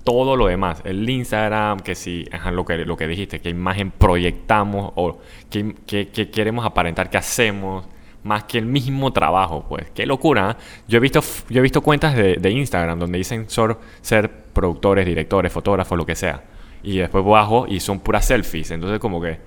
Todo 0.03 0.35
lo 0.35 0.47
demás. 0.47 0.81
El 0.83 1.07
Instagram, 1.07 1.79
que 1.81 1.93
si, 1.93 2.25
ajá, 2.31 2.49
lo 2.49 2.65
que, 2.65 2.75
lo 2.85 2.97
que 2.97 3.07
dijiste, 3.07 3.39
qué 3.39 3.49
imagen 3.49 3.91
proyectamos 3.91 4.91
o 4.95 5.19
qué, 5.51 5.75
qué- 5.85 6.07
qué 6.09 6.31
queremos 6.31 6.65
aparentar 6.65 7.11
que 7.11 7.17
hacemos, 7.17 7.85
más 8.23 8.45
que 8.45 8.57
el 8.57 8.65
mismo 8.65 9.13
trabajo, 9.13 9.63
pues. 9.69 9.91
Qué 9.93 10.07
locura. 10.07 10.57
¿eh? 10.59 10.63
Yo 10.87 10.97
he 10.97 11.01
visto, 11.01 11.19
yo 11.51 11.59
he 11.59 11.61
visto 11.61 11.81
cuentas 11.81 12.15
de, 12.15 12.49
Instagram 12.49 12.97
donde 12.97 13.19
dicen 13.19 13.45
ser 14.01 14.31
productores, 14.53 15.05
directores, 15.05 15.51
fotógrafos, 15.53 15.95
lo 15.95 16.03
que 16.07 16.15
sea. 16.15 16.41
Y 16.87 16.97
después 16.99 17.25
bajo 17.25 17.65
y 17.67 17.79
son 17.79 17.99
puras 17.99 18.25
selfies. 18.25 18.69
Entonces 18.71 18.99
como 18.99 19.19
que... 19.19 19.39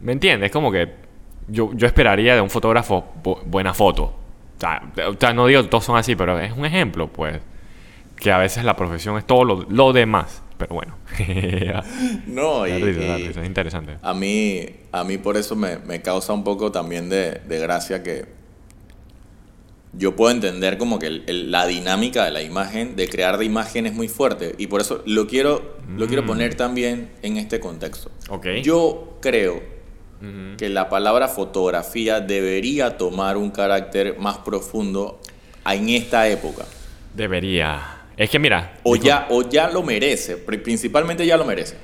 ¿Me 0.00 0.12
entiendes? 0.12 0.50
Como 0.50 0.72
que 0.72 0.88
yo, 1.48 1.70
yo 1.74 1.86
esperaría 1.86 2.34
de 2.34 2.40
un 2.40 2.48
fotógrafo 2.50 3.04
bu- 3.22 3.40
buena 3.44 3.74
foto. 3.74 4.04
O 4.04 4.60
sea, 4.60 4.82
o 5.08 5.14
sea, 5.18 5.32
no 5.34 5.46
digo 5.46 5.62
todos 5.66 5.84
son 5.84 5.96
así, 5.96 6.16
pero 6.16 6.38
es 6.40 6.52
un 6.56 6.64
ejemplo, 6.64 7.08
pues. 7.08 7.38
Que 8.16 8.32
a 8.32 8.38
veces 8.38 8.64
la 8.64 8.74
profesión 8.76 9.18
es 9.18 9.26
todo 9.26 9.44
lo, 9.44 9.66
lo 9.68 9.92
demás. 9.92 10.42
Pero 10.56 10.74
bueno. 10.74 10.94
No, 12.26 12.66
y, 12.66 12.72
risa, 12.82 13.18
y 13.18 13.28
risa, 13.28 13.40
es 13.42 13.46
interesante. 13.46 13.96
a, 14.02 14.14
mí, 14.14 14.66
a 14.92 15.04
mí 15.04 15.18
por 15.18 15.36
eso 15.36 15.54
me, 15.54 15.78
me 15.78 16.00
causa 16.02 16.32
un 16.32 16.44
poco 16.44 16.72
también 16.72 17.08
de, 17.08 17.40
de 17.46 17.58
gracia 17.58 18.02
que 18.02 18.24
yo 19.92 20.14
puedo 20.16 20.30
entender 20.30 20.76
como 20.78 20.98
que 20.98 21.06
el- 21.06 21.24
el- 21.26 21.50
la 21.50 21.66
dinámica 21.66 22.24
de 22.24 22.30
la 22.30 22.42
imagen, 22.42 22.94
de 22.96 23.08
crear 23.08 23.38
de 23.38 23.44
imagen 23.44 23.86
es 23.86 23.94
muy 23.94 24.08
fuerte. 24.08 24.54
Y 24.58 24.66
por 24.66 24.80
eso 24.80 25.02
lo 25.06 25.26
quiero, 25.26 25.76
lo 25.96 26.06
quiero 26.06 26.26
poner 26.26 26.54
también 26.54 27.10
en 27.22 27.36
este 27.38 27.58
contexto. 27.60 28.10
Mm. 28.28 28.32
Ok. 28.32 28.46
Yo 28.62 29.16
creo 29.20 29.78
que 30.56 30.68
la 30.68 30.88
palabra 30.88 31.28
fotografía 31.28 32.20
debería 32.20 32.98
tomar 32.98 33.36
un 33.36 33.50
carácter 33.50 34.18
más 34.18 34.38
profundo 34.38 35.20
en 35.64 35.88
esta 35.90 36.28
época. 36.28 36.64
Debería. 37.14 38.02
Es 38.16 38.28
que 38.28 38.38
mira. 38.40 38.78
O 38.82 38.96
ya, 38.96 39.26
o 39.30 39.48
ya 39.48 39.70
lo 39.70 39.82
merece, 39.84 40.36
pri- 40.36 40.58
principalmente 40.58 41.24
ya 41.24 41.36
lo 41.36 41.44
merece. 41.44 41.76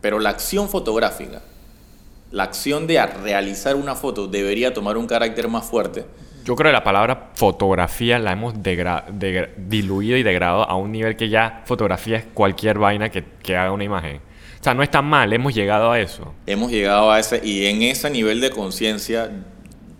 Pero 0.00 0.18
la 0.20 0.30
acción 0.30 0.68
fotográfica, 0.68 1.42
la 2.30 2.44
acción 2.44 2.86
de 2.86 3.04
realizar 3.06 3.74
una 3.74 3.94
foto 3.96 4.26
debería 4.28 4.72
tomar 4.72 4.96
un 4.96 5.06
carácter 5.06 5.48
más 5.48 5.64
fuerte. 5.66 6.04
Yo 6.44 6.54
creo 6.56 6.68
que 6.68 6.74
la 6.74 6.84
palabra 6.84 7.30
fotografía 7.34 8.18
la 8.18 8.32
hemos 8.32 8.54
diluido 9.56 10.16
y 10.18 10.22
degradado 10.22 10.68
a 10.68 10.76
un 10.76 10.92
nivel 10.92 11.16
que 11.16 11.30
ya 11.30 11.62
fotografía 11.64 12.18
es 12.18 12.24
cualquier 12.34 12.78
vaina 12.78 13.08
que, 13.08 13.24
que 13.42 13.56
haga 13.56 13.72
una 13.72 13.84
imagen. 13.84 14.20
O 14.60 14.64
sea, 14.64 14.74
no 14.74 14.82
está 14.82 15.00
mal, 15.00 15.32
hemos 15.32 15.54
llegado 15.54 15.90
a 15.90 16.00
eso. 16.00 16.34
Hemos 16.46 16.70
llegado 16.70 17.10
a 17.10 17.18
ese, 17.18 17.40
y 17.42 17.66
en 17.66 17.82
ese 17.82 18.10
nivel 18.10 18.40
de 18.40 18.50
conciencia, 18.50 19.30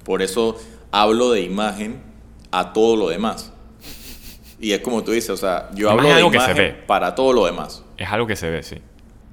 por 0.04 0.20
eso 0.20 0.60
hablo 0.90 1.32
de 1.32 1.40
imagen 1.40 2.02
a 2.50 2.72
todo 2.72 2.96
lo 2.96 3.08
demás. 3.08 3.52
Y 4.60 4.72
es 4.72 4.80
como 4.80 5.02
tú 5.02 5.12
dices, 5.12 5.30
o 5.30 5.36
sea, 5.36 5.70
yo 5.74 5.90
hablo 5.90 6.14
de 6.14 6.20
imagen 6.20 6.76
para 6.86 7.14
todo 7.14 7.32
lo 7.32 7.46
demás. 7.46 7.82
Es 7.96 8.08
algo 8.08 8.26
que 8.26 8.36
se 8.36 8.50
ve, 8.50 8.62
sí. 8.62 8.76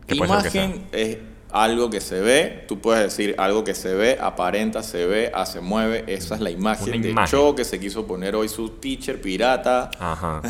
Que. 0.08 0.15
Imagen 0.15 0.86
es 0.91 1.17
algo 1.51 1.89
que 1.89 2.01
se 2.01 2.21
ve, 2.21 2.63
tú 2.67 2.79
puedes 2.79 3.03
decir 3.03 3.35
algo 3.37 3.63
que 3.63 3.73
se 3.75 3.93
ve, 3.93 4.17
aparenta, 4.19 4.83
se 4.83 5.05
ve, 5.05 5.31
hace 5.33 5.59
mueve, 5.61 6.05
esa 6.07 6.35
es 6.35 6.41
la 6.41 6.49
imagen 6.49 6.93
Una 6.93 7.03
de 7.03 7.09
imagen. 7.09 7.31
Cho 7.31 7.55
que 7.55 7.65
se 7.65 7.79
quiso 7.79 8.07
poner 8.07 8.35
hoy 8.35 8.47
su 8.47 8.69
teacher 8.69 9.21
pirata, 9.21 9.91
Ajá. 9.99 10.41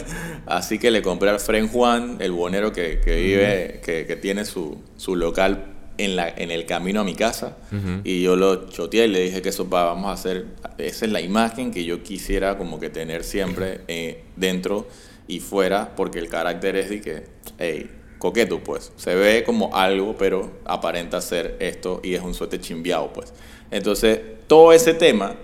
así 0.46 0.78
que 0.78 0.90
le 0.90 1.02
compré 1.02 1.30
al 1.30 1.40
Fren 1.40 1.68
Juan, 1.68 2.16
el 2.20 2.32
bonero 2.32 2.72
que, 2.72 3.00
que 3.00 3.16
vive, 3.16 3.80
que, 3.84 4.06
que 4.06 4.16
tiene 4.16 4.44
su, 4.44 4.78
su 4.96 5.16
local 5.16 5.76
en, 5.96 6.16
la, 6.16 6.28
en 6.28 6.50
el 6.50 6.66
camino 6.66 7.00
a 7.00 7.04
mi 7.04 7.14
casa, 7.14 7.56
y 8.04 8.22
yo 8.22 8.36
lo 8.36 8.68
choteé 8.68 9.06
y 9.06 9.08
le 9.08 9.20
dije 9.20 9.42
que 9.42 9.50
eso 9.50 9.68
va, 9.68 9.84
vamos 9.84 10.10
a 10.10 10.12
hacer, 10.12 10.46
esa 10.78 11.04
es 11.06 11.12
la 11.12 11.20
imagen 11.20 11.70
que 11.70 11.84
yo 11.84 12.02
quisiera 12.02 12.58
como 12.58 12.80
que 12.80 12.90
tener 12.90 13.24
siempre 13.24 13.82
eh, 13.88 14.24
dentro 14.36 14.88
y 15.26 15.40
fuera, 15.40 15.94
porque 15.96 16.18
el 16.18 16.28
carácter 16.28 16.76
es 16.76 16.90
de 16.90 17.00
que, 17.00 17.24
hey, 17.58 17.90
coqueto 18.20 18.60
pues, 18.60 18.92
se 18.96 19.16
ve 19.16 19.42
como 19.44 19.74
algo, 19.74 20.14
pero 20.16 20.52
aparenta 20.64 21.20
ser 21.20 21.56
esto 21.58 21.98
y 22.04 22.14
es 22.14 22.22
un 22.22 22.34
suete 22.34 22.60
chimbiado 22.60 23.12
pues. 23.12 23.32
Entonces, 23.72 24.20
todo 24.46 24.72
ese 24.72 24.94
tema, 24.94 25.34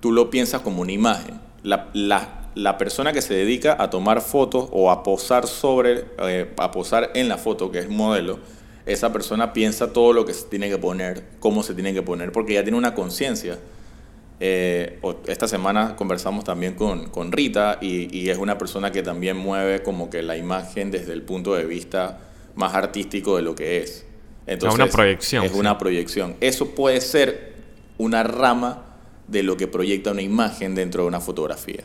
tú 0.00 0.10
lo 0.10 0.30
piensas 0.30 0.62
como 0.62 0.82
una 0.82 0.90
imagen. 0.92 1.40
La, 1.62 1.90
la- 1.92 2.36
la 2.56 2.78
persona 2.78 3.12
que 3.12 3.22
se 3.22 3.32
dedica 3.34 3.76
a 3.78 3.90
tomar 3.90 4.20
fotos 4.22 4.68
o 4.72 4.90
a 4.90 5.04
posar 5.04 5.46
sobre, 5.46 6.04
eh, 6.18 6.50
a 6.56 6.72
posar 6.72 7.12
en 7.14 7.28
la 7.28 7.38
foto, 7.38 7.70
que 7.70 7.78
es 7.78 7.88
modelo, 7.88 8.40
esa 8.86 9.12
persona 9.12 9.52
piensa 9.52 9.92
todo 9.92 10.12
lo 10.12 10.24
que 10.24 10.34
se 10.34 10.46
tiene 10.46 10.68
que 10.68 10.76
poner, 10.76 11.22
cómo 11.38 11.62
se 11.62 11.74
tiene 11.74 11.94
que 11.94 12.02
poner, 12.02 12.32
porque 12.32 12.54
ya 12.54 12.64
tiene 12.64 12.76
una 12.76 12.92
conciencia. 12.94 13.56
Eh, 14.42 14.98
esta 15.26 15.46
semana 15.46 15.94
conversamos 15.96 16.44
también 16.44 16.74
con, 16.74 17.10
con 17.10 17.30
Rita 17.30 17.78
y, 17.80 18.08
y 18.16 18.30
es 18.30 18.38
una 18.38 18.56
persona 18.56 18.90
que 18.90 19.02
también 19.02 19.36
mueve 19.36 19.82
como 19.82 20.08
que 20.08 20.22
la 20.22 20.36
imagen 20.36 20.90
desde 20.90 21.12
el 21.12 21.22
punto 21.22 21.54
de 21.54 21.66
vista 21.66 22.20
más 22.54 22.74
artístico 22.74 23.36
de 23.36 23.42
lo 23.42 23.54
que 23.54 23.78
es. 23.78 24.06
Entonces, 24.46 24.74
una 24.80 24.86
proyección, 24.90 25.44
Es 25.44 25.52
sí. 25.52 25.58
una 25.58 25.76
proyección. 25.78 26.36
Eso 26.40 26.74
puede 26.74 27.00
ser 27.02 27.52
una 27.98 28.22
rama 28.22 28.86
de 29.28 29.42
lo 29.42 29.56
que 29.58 29.68
proyecta 29.68 30.10
una 30.12 30.22
imagen 30.22 30.74
dentro 30.74 31.02
de 31.02 31.08
una 31.08 31.20
fotografía. 31.20 31.84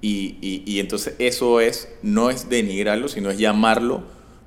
Y, 0.00 0.36
y- 0.40 0.62
y 0.66 0.80
entonces 0.80 1.14
eso 1.18 1.60
es, 1.60 1.92
no 2.02 2.30
es 2.30 2.48
denigrarlo, 2.48 3.08
sino 3.08 3.28
es 3.30 3.38
llamarlo 3.38 4.02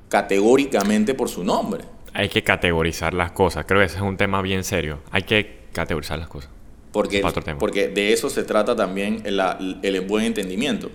categóricamente 0.10 1.14
por 1.14 1.30
su 1.30 1.44
nombre. 1.44 1.84
Hay 2.14 2.30
que 2.30 2.44
categorizar 2.44 3.14
las 3.14 3.32
cosas. 3.32 3.66
Creo 3.66 3.80
que 3.80 3.86
ese 3.86 3.98
es 3.98 4.02
un 4.02 4.18
tema 4.18 4.42
bien 4.42 4.64
serio. 4.64 5.00
Hay 5.12 5.24
que 5.24 5.60
categorizar 5.72 6.18
las 6.20 6.28
cosas. 6.28 6.50
Porque, 6.94 7.22
porque 7.60 7.88
de 7.90 8.14
eso 8.14 8.30
se 8.30 8.44
trata 8.44 8.76
también 8.76 9.24
el, 9.26 9.42
el 9.82 10.02
buen 10.02 10.24
entendimiento 10.26 10.90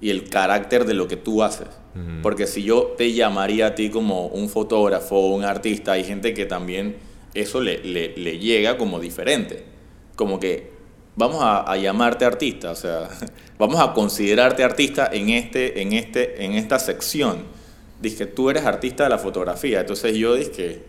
y 0.00 0.10
el 0.10 0.28
carácter 0.30 0.84
de 0.86 0.94
lo 0.94 1.06
que 1.08 1.16
tú 1.16 1.42
haces. 1.42 1.66
Ujú. 1.94 2.22
Porque 2.22 2.46
si 2.46 2.62
yo 2.62 2.94
te 2.96 3.12
llamaría 3.12 3.66
a 3.66 3.74
ti 3.74 3.90
como 3.90 4.28
un 4.28 4.48
fotógrafo 4.48 5.16
o 5.16 5.34
un 5.34 5.44
artista, 5.44 5.92
hay 5.92 6.04
gente 6.04 6.34
que 6.34 6.46
también 6.46 6.96
eso 7.34 7.60
le, 7.60 7.78
le- 7.84 8.16
le 8.16 8.38
llega 8.38 8.76
como 8.78 9.00
diferente. 9.00 9.64
Como 10.14 10.38
que 10.38 10.70
vamos 11.16 11.42
a, 11.42 11.62
a 11.70 11.76
llamarte 11.76 12.24
artista, 12.24 12.70
o 12.70 12.76
sea, 12.76 13.08
vamos 13.58 13.80
a 13.80 13.92
considerarte 13.92 14.62
artista 14.62 15.08
en, 15.12 15.30
este, 15.30 15.82
en, 15.82 15.92
este, 15.94 16.44
en 16.44 16.52
esta 16.52 16.78
sección. 16.78 17.38
Dije, 18.00 18.26
tú 18.26 18.50
eres 18.50 18.64
artista 18.66 19.02
de 19.04 19.10
la 19.10 19.18
fotografía. 19.18 19.80
Entonces 19.80 20.16
yo 20.16 20.34
dije, 20.36 20.82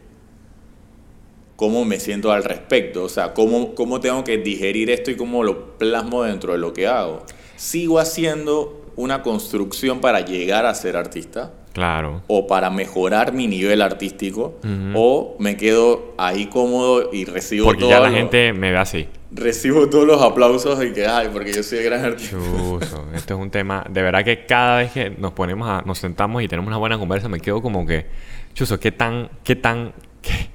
cómo 1.56 1.86
me 1.86 2.00
siento 2.00 2.32
al 2.32 2.44
respecto, 2.44 3.04
o 3.04 3.10
sea, 3.10 3.34
cómo, 3.34 3.76
cómo 3.76 4.00
tengo 4.00 4.24
que 4.24 4.38
digerir 4.38 4.90
esto 4.90 5.12
y 5.12 5.16
cómo 5.16 5.44
lo 5.44 5.78
plasmo 5.78 6.24
dentro 6.24 6.54
de 6.54 6.60
lo 6.60 6.74
que 6.74 6.88
hago. 6.88 7.24
Sigo 7.56 8.00
haciendo 8.00 8.82
una 8.98 9.22
construcción 9.22 10.00
para 10.02 10.22
llegar 10.22 10.66
a 10.66 10.74
ser 10.74 10.96
artista 10.98 11.52
Claro. 11.74 12.22
o 12.28 12.48
para 12.48 12.70
mejorar 12.70 13.34
mi 13.34 13.48
nivel 13.48 13.82
artístico 13.82 14.58
Ujú. 14.64 14.92
o 14.96 15.36
me 15.40 15.58
quedo 15.58 16.14
ahí 16.18 16.46
cómodo 16.46 17.10
y 17.12 17.26
recibo 17.26 17.66
Porque 17.66 17.82
todo 17.82 17.90
ya 17.90 18.00
la 18.00 18.10
lo- 18.10 18.16
gente 18.16 18.54
me 18.54 18.72
ve 18.72 18.78
así. 18.78 19.08
recibo 19.32 19.90
todos 19.90 20.06
los 20.08 20.22
aplausos 20.22 20.82
y 20.86 20.94
que 20.94 21.06
ay 21.06 21.28
porque 21.34 21.52
yo 21.52 21.62
soy 21.64 21.80
el 21.80 21.84
gran 21.86 22.06
artista. 22.06 22.38
Chuzo, 22.38 23.06
esto 23.14 23.34
es 23.34 23.40
un 23.42 23.52
tema. 23.52 23.86
De 23.90 24.02
verdad 24.02 24.24
que 24.24 24.46
cada 24.46 24.78
vez 24.78 24.92
que 24.94 25.10
nos 25.10 25.34
ponemos 25.34 25.68
a, 25.68 25.82
nos 25.86 25.98
sentamos 26.00 26.42
y 26.42 26.48
tenemos 26.48 26.68
una 26.70 26.78
buena 26.78 26.98
conversa, 26.98 27.28
me 27.28 27.42
quedo 27.42 27.62
como 27.62 27.86
que, 27.86 28.06
Chuzo, 28.54 28.80
qué 28.80 28.94
tan, 28.94 29.30
qué 29.44 29.58
tan, 29.58 29.92
qué- 30.22 30.50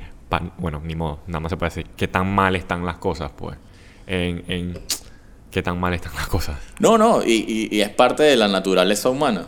bueno, 0.58 0.80
ni 0.84 0.94
modo, 0.94 1.20
nada 1.26 1.40
más 1.40 1.50
se 1.50 1.56
puede 1.56 1.70
decir, 1.70 1.86
qué 1.96 2.08
tan 2.08 2.32
mal 2.34 2.54
están 2.56 2.84
las 2.86 2.96
cosas, 2.96 3.32
pues. 3.36 3.56
En, 4.06 4.44
en 4.48 4.78
qué 5.50 5.62
tan 5.62 5.78
mal 5.80 5.92
están 5.94 6.14
las 6.14 6.26
cosas. 6.28 6.56
No, 6.78 6.96
no, 6.98 7.22
y, 7.24 7.44
y- 7.46 7.76
y 7.76 7.80
es 7.80 7.88
parte 7.90 8.22
de 8.22 8.36
la 8.36 8.48
naturaleza 8.48 9.08
humana. 9.08 9.46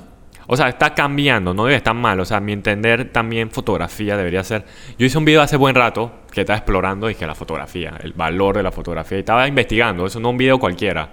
O 0.48 0.56
sea, 0.56 0.68
está 0.68 0.92
cambiando, 0.92 1.54
no 1.54 1.64
debe 1.64 1.76
estar 1.76 1.94
mal. 1.94 2.18
O 2.18 2.24
sea, 2.24 2.40
mi 2.40 2.52
entender 2.52 3.10
también 3.12 3.50
fotografía 3.50 4.16
debería 4.16 4.42
ser... 4.42 4.64
Yo 4.98 5.06
hice 5.06 5.16
un 5.16 5.24
video 5.24 5.40
hace 5.40 5.56
buen 5.56 5.74
rato 5.76 6.12
que 6.32 6.40
estaba 6.40 6.56
explorando 6.56 7.08
y 7.08 7.14
que 7.14 7.26
la 7.26 7.34
fotografía, 7.36 7.96
el 8.02 8.12
valor 8.12 8.56
de 8.56 8.64
la 8.64 8.72
fotografía. 8.72 9.18
Y 9.18 9.20
estaba 9.20 9.46
investigando, 9.46 10.04
eso 10.04 10.18
no 10.18 10.30
un 10.30 10.36
video 10.36 10.58
cualquiera. 10.58 11.10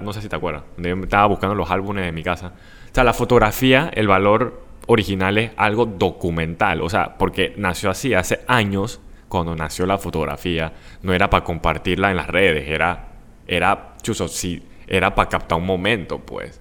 no 0.00 0.12
sé 0.14 0.22
si 0.22 0.28
te 0.30 0.36
acuerdas. 0.36 0.62
Estaba 0.82 1.26
buscando 1.26 1.54
los 1.54 1.70
álbumes 1.70 2.06
de 2.06 2.12
mi 2.12 2.22
casa. 2.22 2.52
O 2.90 2.94
sea, 2.94 3.04
la 3.04 3.12
fotografía, 3.12 3.90
el 3.92 4.08
valor 4.08 4.62
original 4.88 5.38
es 5.38 5.52
algo 5.56 5.86
documental. 5.86 6.82
O 6.82 6.90
sea, 6.90 7.16
porque 7.16 7.54
nació 7.56 7.90
así 7.90 8.14
hace 8.14 8.40
años, 8.48 9.00
cuando 9.28 9.54
nació 9.54 9.86
la 9.86 9.98
fotografía. 9.98 10.72
No 11.02 11.12
era 11.12 11.30
para 11.30 11.44
compartirla 11.44 12.10
en 12.10 12.16
las 12.16 12.26
redes, 12.26 12.68
era... 12.68 13.04
Era, 13.50 13.94
chuso, 14.02 14.28
sí, 14.28 14.62
era 14.86 15.14
para 15.14 15.30
captar 15.30 15.56
un 15.56 15.64
momento, 15.64 16.18
pues. 16.18 16.60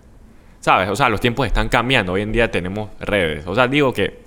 ¿Sabes? 0.62 0.90
O 0.90 0.96
sea, 0.96 1.10
los 1.10 1.20
tiempos 1.20 1.46
están 1.46 1.68
cambiando. 1.68 2.14
Hoy 2.14 2.22
en 2.22 2.32
día 2.32 2.50
tenemos 2.50 2.90
redes. 3.00 3.46
O 3.46 3.54
sea, 3.54 3.68
digo 3.68 3.92
que. 3.92 4.22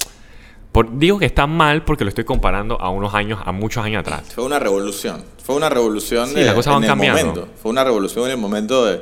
digo 0.92 1.18
que 1.18 1.24
está 1.24 1.46
mal 1.46 1.84
porque 1.84 2.04
lo 2.04 2.08
estoy 2.10 2.24
comparando 2.24 2.78
a 2.78 2.90
unos 2.90 3.14
años, 3.14 3.40
a 3.44 3.52
muchos 3.52 3.82
años 3.82 4.00
atrás. 4.00 4.24
Fue 4.34 4.44
una 4.44 4.58
revolución. 4.58 5.24
Fue 5.42 5.56
una 5.56 5.70
revolución 5.70 6.34
de, 6.34 6.42
en 6.42 6.84
el 6.84 6.96
momento. 6.96 7.48
Fue 7.62 7.70
una 7.70 7.82
revolución 7.82 8.26
en 8.26 8.32
el 8.32 8.36
momento 8.36 8.84
de, 8.84 9.00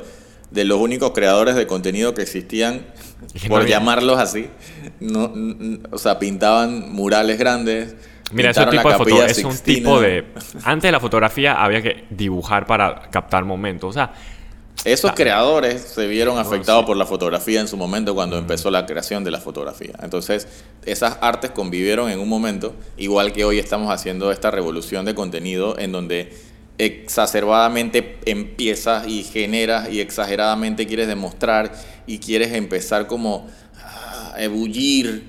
los 0.51 0.79
únicos 0.79 1.11
creadores 1.11 1.55
de 1.55 1.67
contenido 1.67 2.13
que 2.13 2.21
existían, 2.21 2.85
por 3.47 3.65
llamarlos 3.65 4.19
así. 4.19 4.49
No, 4.99 5.33
o 5.91 5.97
sea, 5.97 6.19
pintaban 6.19 6.91
murales 6.91 7.37
grandes. 7.37 7.95
Mira, 8.31 8.51
ese 8.51 8.65
tipo 8.67 8.89
de 8.89 8.95
foto 8.95 9.25
es 9.25 9.43
un 9.43 9.57
tipo 9.57 9.99
de. 9.99 10.25
Antes 10.63 10.87
de 10.87 10.91
la 10.91 10.99
fotografía 10.99 11.53
había 11.63 11.81
que 11.81 12.05
dibujar 12.09 12.65
para 12.65 13.09
captar 13.09 13.45
momentos. 13.45 13.89
O 13.89 13.93
sea, 13.93 14.13
esos 14.85 15.11
creadores 15.11 15.81
se 15.81 16.07
vieron 16.07 16.37
afectados 16.37 16.85
por 16.85 16.95
la 16.95 17.05
fotografía 17.05 17.59
en 17.59 17.67
su 17.67 17.75
momento 17.75 18.15
cuando 18.15 18.37
empezó 18.37 18.71
la 18.71 18.85
creación 18.85 19.25
de 19.25 19.31
la 19.31 19.39
fotografía. 19.39 19.93
Entonces, 20.01 20.47
esas 20.85 21.17
artes 21.21 21.51
convivieron 21.51 22.09
en 22.09 22.19
un 22.19 22.29
momento, 22.29 22.73
igual 22.97 23.33
que 23.33 23.43
hoy 23.43 23.59
estamos 23.59 23.91
haciendo 23.91 24.31
esta 24.31 24.51
revolución 24.51 25.03
de 25.03 25.15
contenido 25.15 25.77
en 25.77 25.91
donde 25.91 26.31
exacerbadamente 26.79 28.17
empiezas 28.25 29.07
y 29.07 29.23
generas 29.23 29.89
y 29.91 29.99
exageradamente 29.99 30.87
quieres 30.87 31.07
demostrar 31.07 31.71
y 32.07 32.17
quieres 32.17 32.53
empezar 32.53 33.05
como 33.05 33.47
a 33.83 34.33
ebullir 34.37 35.23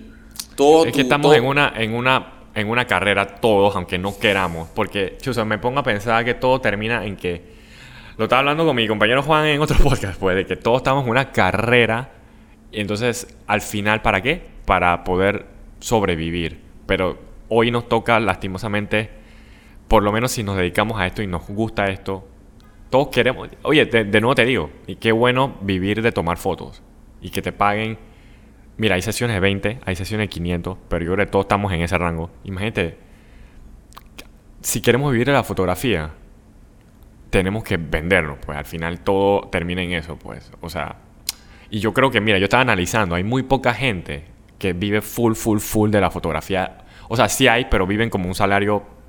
todo. 0.54 0.86
Es 0.86 0.92
que 0.92 1.02
estamos 1.02 1.36
en 1.36 1.44
una 1.44 1.72
en 1.76 1.92
una 1.92 2.32
en 2.54 2.68
una 2.68 2.86
carrera 2.86 3.26
todos, 3.26 3.76
aunque 3.76 3.98
no 3.98 4.18
queramos, 4.18 4.68
porque 4.70 5.18
chusa, 5.20 5.44
me 5.44 5.58
pongo 5.58 5.80
a 5.80 5.82
pensar 5.82 6.24
que 6.24 6.34
todo 6.34 6.60
termina 6.60 7.04
en 7.04 7.16
que 7.16 7.60
lo 8.16 8.24
estaba 8.24 8.40
hablando 8.40 8.66
con 8.66 8.76
mi 8.76 8.86
compañero 8.86 9.22
Juan 9.22 9.46
en 9.46 9.60
otro 9.60 9.78
podcast, 9.82 10.20
pues, 10.20 10.36
de 10.36 10.46
que 10.46 10.56
todos 10.56 10.78
estamos 10.78 11.04
en 11.04 11.10
una 11.10 11.32
carrera. 11.32 12.10
Y 12.70 12.80
entonces, 12.80 13.26
al 13.46 13.60
final, 13.60 14.02
¿para 14.02 14.20
qué? 14.20 14.42
Para 14.66 15.04
poder 15.04 15.46
sobrevivir. 15.80 16.60
Pero 16.86 17.18
hoy 17.48 17.70
nos 17.70 17.88
toca, 17.88 18.20
lastimosamente, 18.20 19.19
por 19.90 20.04
lo 20.04 20.12
menos 20.12 20.30
si 20.30 20.44
nos 20.44 20.56
dedicamos 20.56 21.00
a 21.00 21.06
esto 21.08 21.20
y 21.20 21.26
nos 21.26 21.48
gusta 21.48 21.86
esto, 21.86 22.24
todos 22.90 23.08
queremos. 23.08 23.48
Oye, 23.62 23.86
de, 23.86 24.20
nuevo 24.20 24.36
te 24.36 24.44
digo, 24.44 24.70
y 24.86 24.94
qué 24.94 25.10
bueno 25.10 25.56
vivir 25.62 26.00
de 26.00 26.12
tomar 26.12 26.38
fotos 26.38 26.80
y 27.20 27.30
que 27.30 27.42
te 27.42 27.50
paguen. 27.50 27.98
Mira, 28.76 28.94
hay 28.94 29.02
sesiones 29.02 29.34
de 29.34 29.40
20, 29.40 29.80
hay 29.84 29.96
sesiones 29.96 30.26
de 30.26 30.28
500, 30.28 30.78
pero 30.88 31.04
yo 31.04 31.12
creo 31.14 31.26
que 31.26 31.32
todos 31.32 31.46
estamos 31.46 31.72
en 31.72 31.80
ese 31.80 31.98
rango. 31.98 32.30
Imagínate, 32.44 32.98
si 34.60 34.80
queremos 34.80 35.10
vivir 35.10 35.26
de 35.26 35.32
la 35.32 35.42
fotografía, 35.42 36.12
tenemos 37.30 37.64
que 37.64 37.76
venderlo, 37.76 38.38
pues 38.46 38.56
al 38.56 38.66
final 38.66 39.00
todo 39.00 39.48
termina 39.48 39.82
en 39.82 39.94
eso, 39.94 40.16
pues. 40.16 40.52
O 40.60 40.70
sea, 40.70 40.98
y 41.68 41.80
yo 41.80 41.92
creo 41.92 42.12
que, 42.12 42.20
mira, 42.20 42.38
yo 42.38 42.44
estaba 42.44 42.60
analizando, 42.60 43.16
hay 43.16 43.24
muy 43.24 43.42
poca 43.42 43.74
gente 43.74 44.22
que 44.56 44.72
vive 44.72 45.00
full, 45.00 45.34
full, 45.34 45.58
full 45.58 45.90
de 45.90 46.00
la 46.00 46.12
fotografía. 46.12 46.78
O 47.08 47.16
sea, 47.16 47.28
sí 47.28 47.48
hay, 47.48 47.64
pero 47.64 47.88
viven 47.88 48.08
como 48.08 48.28
un 48.28 48.36
salario 48.36 48.99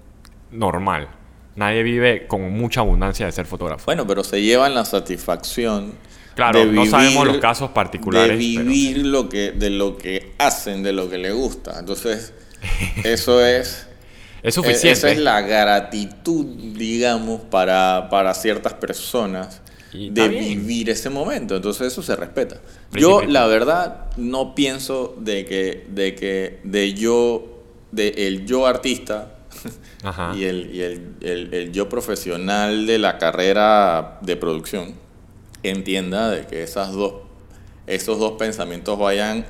normal. 0.51 1.09
Nadie 1.55 1.83
vive 1.83 2.27
con 2.27 2.51
mucha 2.53 2.81
abundancia 2.81 3.25
de 3.25 3.31
ser 3.31 3.45
fotógrafo. 3.45 3.85
Bueno, 3.85 4.07
pero 4.07 4.23
se 4.23 4.41
llevan 4.41 4.73
la 4.73 4.85
satisfacción. 4.85 5.93
Claro, 6.35 6.59
de 6.59 6.65
no 6.67 6.85
sabemos 6.85 7.27
los 7.27 7.37
casos 7.37 7.71
particulares. 7.71 8.29
De 8.29 8.37
vivir 8.37 9.05
lo 9.05 9.27
que, 9.27 9.51
de 9.51 9.69
lo 9.69 9.97
que 9.97 10.33
hacen, 10.37 10.81
de 10.81 10.93
lo 10.93 11.09
que 11.09 11.17
les 11.17 11.33
gusta. 11.33 11.77
Entonces, 11.77 12.33
eso 13.03 13.45
es 13.45 13.87
es 14.43 14.55
suficiente. 14.55 14.91
Esa 14.91 15.11
es 15.11 15.19
la 15.19 15.41
gratitud, 15.41 16.45
digamos, 16.45 17.41
para, 17.41 18.07
para 18.09 18.33
ciertas 18.33 18.73
personas 18.73 19.61
de 19.93 20.27
vivir 20.29 20.89
ese 20.89 21.09
momento. 21.09 21.55
Entonces 21.55 21.87
eso 21.87 22.01
se 22.01 22.15
respeta. 22.15 22.57
Yo, 22.91 23.21
la 23.21 23.45
verdad, 23.45 24.07
no 24.17 24.55
pienso 24.55 25.15
de 25.19 25.45
que, 25.45 25.85
de 25.89 26.15
que, 26.15 26.59
de 26.63 26.93
yo, 26.93 27.63
de 27.91 28.09
el 28.27 28.45
yo 28.45 28.65
artista 28.65 29.35
y, 30.35 30.43
el, 30.43 30.69
y 30.73 30.81
el, 30.81 31.53
el, 31.53 31.71
yo 31.71 31.89
profesional 31.89 32.85
de 32.85 32.97
la 32.97 33.17
carrera 33.17 34.19
de 34.21 34.35
producción 34.35 34.95
entienda 35.63 36.29
de 36.29 36.47
que 36.47 36.63
esas 36.63 36.91
dos, 36.93 37.13
esos 37.87 38.19
dos 38.19 38.33
pensamientos 38.33 38.97
vayan 38.97 39.45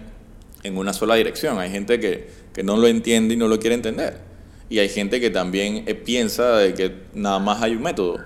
en 0.64 0.78
una 0.78 0.94
sola 0.94 1.16
dirección. 1.16 1.60
Hay 1.60 1.72
gente 1.72 2.00
que, 2.00 2.30
que 2.54 2.64
no 2.64 2.78
lo 2.78 2.88
entiende 2.88 3.34
y 3.34 3.38
no 3.38 3.48
lo 3.48 3.60
quiere 3.60 3.76
entender. 3.76 4.18
Y 4.70 4.80
hay 4.80 4.90
gente 4.90 5.20
que 5.20 5.30
también 5.30 5.84
eh, 5.88 5.96
piensa 5.96 6.58
de 6.58 6.74
que 6.74 6.96
nada 7.14 7.40
más 7.40 7.62
hay 7.62 7.76
un 7.76 7.84
método. 7.84 8.20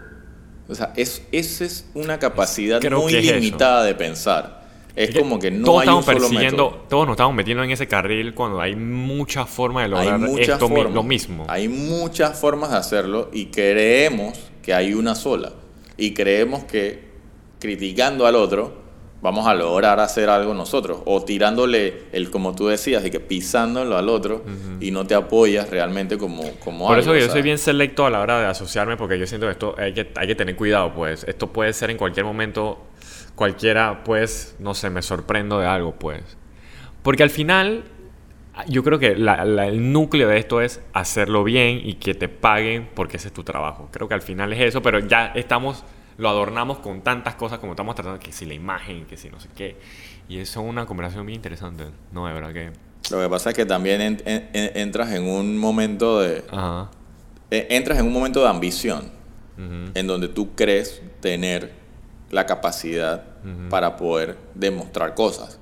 O 0.67 0.75
sea, 0.75 0.93
es, 0.95 1.23
esa 1.31 1.65
es 1.65 1.85
una 1.93 2.19
capacidad 2.19 2.81
muy 2.91 3.13
limitada 3.13 3.83
de 3.83 3.95
pensar. 3.95 4.54
Es, 4.95 5.13
como 5.17 5.39
que 5.39 5.51
no 5.51 5.79
hay 5.79 5.89
un 5.89 6.03
solo 6.03 6.29
método. 6.29 6.85
Todos 6.89 7.05
nos 7.05 7.15
estamos 7.15 7.35
metiendo 7.35 7.63
en 7.63 7.71
ese 7.71 7.87
carril 7.87 8.33
cuando 8.33 8.61
hay 8.61 8.75
muchas 8.75 9.49
formas 9.49 9.83
de 9.83 9.89
lograr 9.89 10.21
esto 10.39 10.69
lo 10.69 11.03
mismo. 11.03 11.45
Hay 11.49 11.67
muchas 11.67 12.39
formas 12.39 12.71
de 12.71 12.77
hacerlo 12.77 13.29
y 13.33 13.47
creemos 13.47 14.39
que 14.61 14.73
hay 14.73 14.93
una 14.93 15.15
sola. 15.15 15.51
Y 15.97 16.13
creemos 16.13 16.63
que 16.63 17.05
criticando 17.59 18.25
al 18.25 18.35
otro 18.35 18.85
vamos 19.25 19.47
a 19.47 19.55
lograr 19.55 19.99
hacer 19.99 20.29
algo 20.29 20.53
nosotros. 20.53 20.99
O 21.05 21.23
tirándole, 21.23 22.03
el 22.11 22.29
como 22.29 22.55
tú 22.55 22.67
decías, 22.67 23.01
de 23.01 23.09
que 23.09 23.19
pisándolo 23.19 23.97
al 23.97 24.07
otro 24.07 24.43
y 24.79 24.91
no 24.91 25.07
te 25.07 25.15
apoyas 25.15 25.69
realmente 25.69 26.17
como, 26.17 26.43
como 26.63 26.87
Por 26.87 26.99
eso 26.99 27.15
yo 27.15 27.27
soy 27.29 27.41
bien 27.41 27.57
selecto 27.57 28.05
a 28.05 28.09
la 28.09 28.21
hora 28.21 28.39
de 28.39 28.45
asociarme 28.45 28.97
porque 28.97 29.17
yo 29.17 29.25
siento 29.25 29.47
que 29.47 29.53
esto 29.53 29.75
hay 29.77 29.93
que, 29.93 30.11
hay 30.15 30.27
que 30.27 30.35
tener 30.35 30.55
cuidado, 30.55 30.93
pues. 30.93 31.23
Esto 31.23 31.51
puede 31.51 31.73
ser 31.73 31.89
en 31.89 31.97
cualquier 31.97 32.25
momento, 32.25 32.79
cualquiera, 33.35 34.03
pues, 34.03 34.55
no 34.59 34.73
sé, 34.73 34.89
me 34.89 35.01
sorprendo 35.01 35.59
de 35.59 35.67
algo, 35.67 35.95
pues. 35.95 36.37
Porque 37.03 37.23
al 37.23 37.29
final, 37.29 37.83
yo 38.67 38.83
creo 38.83 38.97
que 38.97 39.11
el 39.11 39.91
núcleo 39.91 40.27
de 40.27 40.37
esto 40.37 40.61
es 40.61 40.81
hacerlo 40.93 41.43
bien 41.43 41.81
y 41.83 41.95
que 41.95 42.15
te 42.15 42.29
paguen 42.29 42.89
porque 42.95 43.17
ese 43.17 43.27
es 43.27 43.33
tu 43.33 43.43
trabajo. 43.43 43.89
Creo 43.91 44.07
que 44.07 44.13
al 44.13 44.21
final 44.21 44.53
es 44.53 44.61
eso, 44.61 44.81
pero 44.81 44.99
ya 44.99 45.27
estamos 45.35 45.83
lo 46.17 46.29
adornamos 46.29 46.77
con 46.77 47.01
tantas 47.01 47.35
cosas 47.35 47.59
como 47.59 47.73
estamos 47.73 47.93
tratando, 47.93 48.19
que 48.21 48.31
si 48.31 48.45
la 48.45 48.53
imagen, 48.53 49.05
que 49.05 49.17
si 49.17 49.29
no 49.29 49.37
sé 49.39 49.49
qué. 49.53 49.75
Y 50.29 50.37
eso 50.37 50.61
es 50.61 50.69
una 50.69 50.85
conversación 50.85 51.25
bien 51.25 51.35
interesante, 51.35 51.87
¿no? 52.13 52.25
De 52.25 52.33
verdad 52.33 52.53
que... 52.53 52.71
Lo 53.11 53.21
que 53.21 53.29
pasa 53.29 53.49
es 53.49 53.55
que 53.55 53.65
también 53.65 54.17
entras 54.25 55.11
en 55.11 55.27
un 55.27 55.57
momento 55.57 56.21
de... 56.21 56.43
E, 57.51 57.67
entras 57.69 57.99
en 57.99 58.05
un 58.05 58.13
momento 58.13 58.41
de 58.41 58.47
ambición, 58.47 59.11
en 59.57 60.07
donde 60.07 60.29
tú 60.29 60.55
crees 60.55 61.01
tener 61.19 61.73
la 62.31 62.45
capacidad 62.45 63.23
para 63.69 63.95
poder 63.95 64.37
demostrar 64.55 65.13
cosas. 65.13 65.59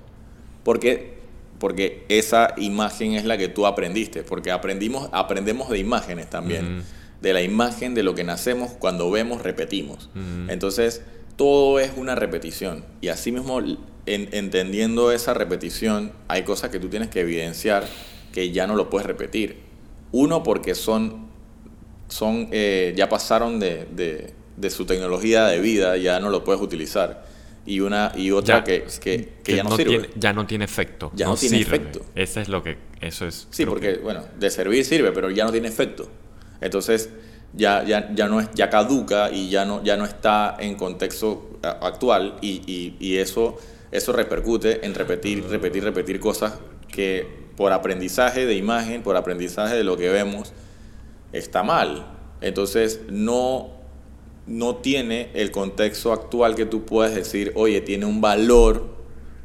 Porque, 0.64 1.18
porque 1.60 2.06
esa 2.10 2.54
imagen 2.58 3.14
es 3.14 3.26
la 3.26 3.38
que 3.38 3.48
tú 3.48 3.66
aprendiste, 3.66 4.24
porque 4.24 4.52
aprendimos, 4.52 5.10
aprendemos 5.12 5.70
de 5.70 5.80
imágenes 5.80 6.30
también 6.30 6.84
de 7.24 7.32
la 7.32 7.42
imagen 7.42 7.96
de 7.96 8.04
lo 8.04 8.16
que 8.16 8.26
nacemos, 8.26 8.72
cuando 8.72 9.10
vemos, 9.10 9.42
repetimos. 9.42 10.10
Entonces, 10.50 11.04
todo 11.38 11.80
es 11.80 11.94
una 11.96 12.16
repetición. 12.16 12.84
Y 13.00 13.08
así 13.08 13.32
mismo, 13.32 13.62
entendiendo 14.06 15.10
esa 15.14 15.34
repetición, 15.34 16.12
hay 16.28 16.44
cosas 16.44 16.70
que 16.70 16.82
tú 16.82 16.90
tienes 16.90 17.08
que 17.08 17.22
evidenciar 17.22 17.86
que 18.34 18.52
ya 18.52 18.68
no 18.68 18.76
lo 18.76 18.90
puedes 18.90 19.08
repetir. 19.08 19.62
Uno, 20.12 20.44
porque 20.44 20.76
son, 20.76 21.28
son 22.10 22.50
eh, 22.52 22.94
ya 22.98 23.08
pasaron 23.08 23.58
de, 23.62 24.34
su 24.70 24.86
tecnología 24.86 25.46
de 25.46 25.60
vida, 25.60 25.98
ya 25.98 26.20
no 26.20 26.30
lo 26.30 26.44
puedes 26.44 26.62
utilizar. 26.62 27.26
Y 27.66 27.80
una 27.80 28.12
y 28.16 28.32
otra 28.32 28.64
que, 28.64 28.86
que, 29.02 29.56
ya 29.56 29.64
no, 29.64 29.76
sirve. 29.78 29.92
Tiene, 29.92 30.10
ya 30.16 30.34
no 30.34 30.46
tiene 30.46 30.66
efecto. 30.66 31.12
Ya 31.16 31.28
no, 31.28 31.38
tiene 31.38 31.62
efecto. 31.62 32.06
Eso 32.14 32.42
es 32.42 32.50
lo 32.50 32.62
que... 32.62 32.78
Eso 33.00 33.26
es... 33.26 33.48
Sí, 33.52 33.66
porque, 33.66 33.96
bueno, 33.96 34.26
de 34.38 34.50
servir 34.50 34.84
sirve, 34.84 35.14
pero 35.14 35.30
ya 35.30 35.46
no 35.46 35.52
tiene 35.52 35.70
efecto. 35.70 36.10
Entonces 36.60 37.10
ya, 37.54 37.84
ya, 37.84 38.14
ya, 38.14 38.28
no 38.28 38.40
es, 38.40 38.50
ya 38.54 38.70
caduca 38.70 39.32
y 39.32 39.50
ya 39.50 39.66
no, 39.66 39.84
ya 39.84 39.96
no 39.96 40.06
está 40.06 40.58
en 40.60 40.76
contexto 40.76 41.60
actual 41.62 42.38
y, 42.42 42.96
y, 43.00 43.18
eso, 43.18 43.58
eso 43.92 44.12
repercute 44.12 44.86
en 44.86 44.96
repetir, 44.96 45.46
repetir, 45.48 45.84
repetir 45.84 46.20
cosas 46.20 46.56
que 46.90 47.44
por 47.56 47.72
aprendizaje 47.72 48.46
de 48.46 48.56
imagen, 48.56 49.04
por 49.04 49.16
aprendizaje 49.16 49.76
de 49.76 49.84
lo 49.84 49.98
que 49.98 50.10
vemos, 50.10 50.52
está 51.32 51.64
mal. 51.64 52.08
Entonces 52.42 53.02
no, 53.10 53.72
no 54.46 54.78
tiene 54.78 55.30
el 55.34 55.52
contexto 55.52 56.12
actual 56.12 56.56
que 56.56 56.66
tú 56.66 56.86
puedes 56.86 57.16
decir, 57.16 57.52
oye, 57.56 57.82
tiene 57.82 58.06
un 58.06 58.22
valor 58.22 58.94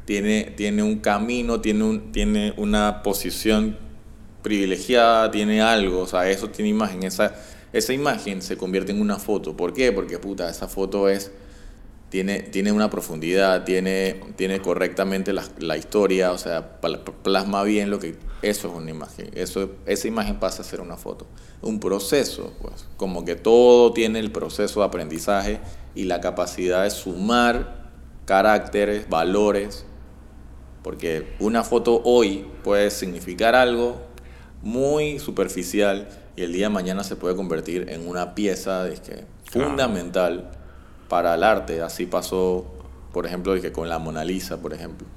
tiene, 0.09 0.53
tiene 0.57 0.81
un 0.81 0.97
camino, 0.97 1.61
tiene, 1.61 1.83
un, 1.83 2.11
tiene 2.11 2.55
una 2.57 3.03
posición 3.03 3.77
privilegiada, 4.41 5.29
tiene 5.29 5.61
algo, 5.61 5.99
o 5.99 6.07
sea, 6.07 6.27
eso 6.27 6.49
tiene 6.49 6.69
imagen, 6.69 7.03
esa, 7.03 7.35
esa 7.71 7.93
imagen 7.93 8.41
se 8.41 8.57
convierte 8.57 8.91
en 8.91 9.01
una 9.01 9.19
foto. 9.19 9.55
¿Por 9.55 9.71
qué? 9.71 9.91
Porque 9.91 10.17
puta, 10.17 10.49
esa 10.49 10.67
foto 10.67 11.07
es 11.07 11.31
tiene, 12.09 12.39
tiene 12.41 12.71
una 12.71 12.89
profundidad, 12.89 13.63
tiene, 13.63 14.19
tiene 14.35 14.61
correctamente 14.61 15.31
la, 15.31 15.43
la, 15.59 15.77
historia, 15.77 16.31
o 16.31 16.37
sea, 16.37 16.79
plasma 17.23 17.63
bien 17.63 17.89
lo 17.89 17.99
que... 17.99 18.15
Eso 18.41 18.69
es 18.69 18.73
una 18.73 18.89
imagen, 18.89 19.29
eso, 19.33 19.71
esa 19.85 20.07
imagen 20.07 20.39
pasa 20.39 20.61
a 20.61 20.65
ser 20.65 20.81
una 20.81 20.97
foto. 20.97 21.27
Un 21.61 21.79
proceso, 21.79 22.53
pues, 22.61 22.85
como 22.97 23.25
que 23.25 23.35
todo 23.35 23.93
tiene 23.93 24.19
el 24.19 24.31
proceso 24.31 24.79
de 24.79 24.85
aprendizaje 24.87 25.59
y 25.93 26.05
la 26.05 26.21
capacidad 26.21 26.83
de 26.83 26.89
sumar 26.89 27.91
caracteres, 28.25 29.09
valores, 29.09 29.85
porque 30.83 31.33
una 31.39 31.63
foto 31.63 32.01
hoy 32.05 32.47
puede 32.63 32.89
significar 32.91 33.55
algo 33.55 33.97
muy 34.61 35.19
superficial 35.19 36.07
y 36.35 36.43
el 36.43 36.53
día 36.53 36.67
de 36.67 36.73
mañana 36.73 37.03
se 37.03 37.17
puede 37.17 37.35
convertir 37.35 37.89
en 37.89 38.07
una 38.07 38.33
pieza 38.35 38.85
de 38.85 38.95
que, 38.95 39.25
fundamental 39.51 40.51
para 41.09 41.35
el 41.35 41.43
arte. 41.43 41.81
Así 41.81 42.05
pasó, 42.05 42.65
por 43.11 43.25
ejemplo, 43.25 43.59
que 43.59 43.71
con 43.71 43.89
la 43.89 43.99
Mona 43.99 44.23
Lisa, 44.23 44.61
por 44.61 44.73
ejemplo. 44.73 45.07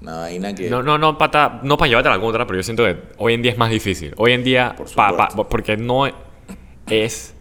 Una 0.00 0.16
vaina 0.18 0.54
que... 0.54 0.70
No, 0.70 0.82
no, 0.82 0.98
no, 0.98 1.18
pata, 1.18 1.60
no 1.62 1.76
para 1.76 1.88
llevarte 1.88 2.08
a 2.08 2.16
la 2.16 2.20
contra, 2.20 2.46
pero 2.46 2.58
yo 2.58 2.62
siento 2.62 2.84
que 2.84 2.96
hoy 3.18 3.34
en 3.34 3.42
día 3.42 3.52
es 3.52 3.58
más 3.58 3.70
difícil. 3.70 4.14
Hoy 4.16 4.32
en 4.32 4.42
día, 4.42 4.74
porque 5.48 5.76
no 5.76 6.06
es... 6.86 7.34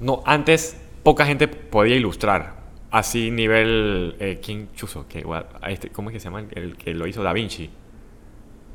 No, 0.00 0.22
antes 0.26 0.76
poca 1.02 1.24
gente 1.24 1.48
podía 1.48 1.94
ilustrar. 1.94 2.64
Así 2.90 3.30
nivel... 3.30 4.16
Eh, 4.18 4.40
¿Quién 4.44 4.72
chuzo? 4.74 5.06
¿Qué, 5.08 5.24
este, 5.68 5.90
¿Cómo 5.90 6.10
es 6.10 6.14
que 6.14 6.20
se 6.20 6.24
llama 6.24 6.44
el 6.50 6.76
que 6.76 6.92
lo 6.92 7.06
hizo 7.06 7.22
Da 7.22 7.32
Vinci? 7.32 7.70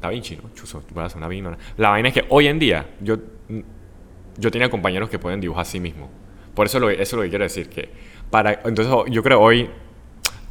Da 0.02 0.10
Vinci, 0.10 0.38
¿no? 0.38 0.50
Chuzo, 0.56 0.84
una 1.16 1.28
vino. 1.28 1.56
La 1.78 1.90
vaina 1.90 2.10
es 2.10 2.14
que 2.16 2.26
hoy 2.30 2.48
en 2.48 2.58
día 2.58 2.88
yo, 3.02 3.18
yo 4.38 4.52
tenía 4.52 4.70
compañeros 4.70 5.10
que 5.10 5.20
pueden 5.20 5.40
dibujar 5.40 5.62
a 5.62 5.66
sí 5.66 5.80
mismos. 5.80 6.10
Por 6.56 6.66
eso, 6.66 6.80
lo, 6.80 6.90
eso 6.90 7.02
es 7.02 7.14
lo 7.14 7.22
que 7.22 7.30
quiero 7.30 7.44
decir, 7.44 7.70
que 7.70 7.90
para, 8.30 8.62
entonces 8.66 8.94
yo 9.10 9.24
creo 9.24 9.42
hoy 9.42 9.70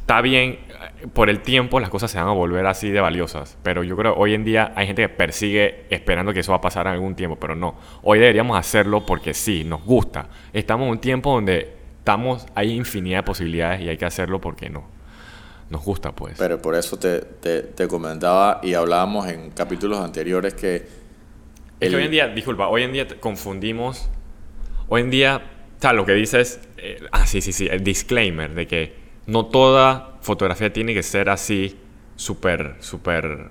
está 0.01 0.21
bien, 0.21 0.59
por 1.13 1.29
el 1.29 1.41
tiempo 1.41 1.79
las 1.79 1.89
cosas 1.89 2.09
se 2.09 2.17
van 2.17 2.27
a 2.27 2.31
volver 2.31 2.65
así 2.65 2.89
de 2.89 2.99
valiosas, 2.99 3.57
pero 3.61 3.83
yo 3.83 3.95
creo 3.95 4.15
hoy 4.15 4.33
en 4.33 4.43
día 4.43 4.73
hay 4.75 4.87
gente 4.87 5.03
que 5.03 5.09
persigue 5.09 5.85
esperando 5.91 6.33
que 6.33 6.39
eso 6.39 6.51
va 6.51 6.57
a 6.57 6.61
pasar 6.61 6.87
en 6.87 6.93
algún 6.93 7.15
tiempo, 7.15 7.37
pero 7.37 7.55
no, 7.55 7.75
hoy 8.01 8.17
deberíamos 8.17 8.57
hacerlo 8.57 9.05
porque 9.05 9.33
sí, 9.33 9.63
nos 9.63 9.83
gusta. 9.83 10.27
Estamos 10.51 10.85
en 10.85 10.91
un 10.93 10.99
tiempo 10.99 11.31
donde 11.31 11.73
estamos, 11.99 12.47
hay 12.55 12.71
infinidad 12.71 13.19
de 13.19 13.23
posibilidades 13.23 13.81
y 13.81 13.89
hay 13.89 13.97
que 13.97 14.05
hacerlo 14.05 14.41
porque 14.41 14.69
no. 14.69 14.83
Nos 15.69 15.85
gusta, 15.85 16.11
pues. 16.11 16.35
Pero 16.39 16.59
por 16.59 16.73
eso 16.73 16.97
te, 16.97 17.19
te, 17.19 17.61
te 17.61 17.87
comentaba 17.87 18.59
y 18.63 18.73
hablábamos 18.73 19.27
en 19.27 19.51
capítulos 19.51 19.99
anteriores 19.99 20.55
que... 20.55 20.87
Es 21.79 21.89
que 21.91 21.95
hoy 21.95 22.05
en 22.05 22.11
día, 22.11 22.27
disculpa, 22.27 22.67
hoy 22.67 22.81
en 22.81 22.91
día 22.91 23.07
confundimos, 23.19 24.09
hoy 24.87 25.01
en 25.01 25.11
día 25.11 25.41
o 25.79 25.81
sea, 25.81 25.93
lo 25.93 26.05
que 26.05 26.11
dice 26.11 26.41
es, 26.41 26.59
eh, 26.77 27.01
ah, 27.13 27.25
sí, 27.25 27.39
sí, 27.39 27.53
sí, 27.53 27.65
el 27.71 27.85
disclaimer 27.85 28.53
de 28.53 28.67
que 28.67 28.95
no 29.27 29.45
toda 29.45 30.17
fotografía 30.19 30.73
tiene 30.73 30.93
que 30.93 31.03
ser 31.03 31.29
así, 31.29 31.77
súper, 32.17 32.75
súper, 32.81 33.47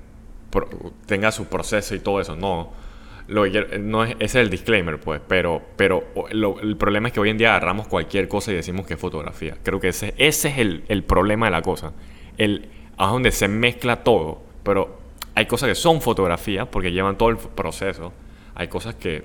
tenga 1.07 1.33
su 1.33 1.47
proceso 1.47 1.95
y 1.95 2.01
todo 2.01 2.21
eso, 2.21 2.37
no. 2.37 2.71
Lo 3.29 3.47
no 3.81 4.05
es, 4.05 4.11
ese 4.13 4.25
es 4.25 4.35
el 4.37 4.51
disclaimer, 4.51 5.01
pues, 5.01 5.23
pero, 5.27 5.63
pero 5.77 6.05
el 6.31 6.77
problema 6.77 7.09
es 7.09 7.15
que 7.15 7.21
hoy 7.21 7.31
en 7.31 7.39
día 7.39 7.55
agarramos 7.55 7.89
cualquier 7.89 8.29
cosa 8.29 8.53
y 8.53 8.57
decimos 8.57 8.87
que 8.87 8.95
es 8.95 9.01
fotografía. 9.01 9.57
Creo 9.63 9.81
que 9.81 9.89
ese, 9.89 10.13
ese 10.19 10.49
es 10.49 10.59
el, 10.59 10.85
el 10.89 11.05
problema 11.05 11.47
de 11.47 11.53
la 11.53 11.63
cosa. 11.63 11.95
El, 12.37 12.69
a 12.99 13.07
donde 13.07 13.31
se 13.31 13.49
mezcla 13.49 14.03
todo, 14.05 14.43
pero 14.63 14.99
hay 15.35 15.47
cosas 15.47 15.71
que 15.71 15.75
son 15.75 16.03
fotografía 16.03 16.71
porque 16.71 16.93
llevan 16.93 17.17
todo 17.17 17.31
el 17.31 17.39
proceso. 17.39 18.13
Hay 18.55 18.69
cosas 18.69 18.97
que 18.97 19.25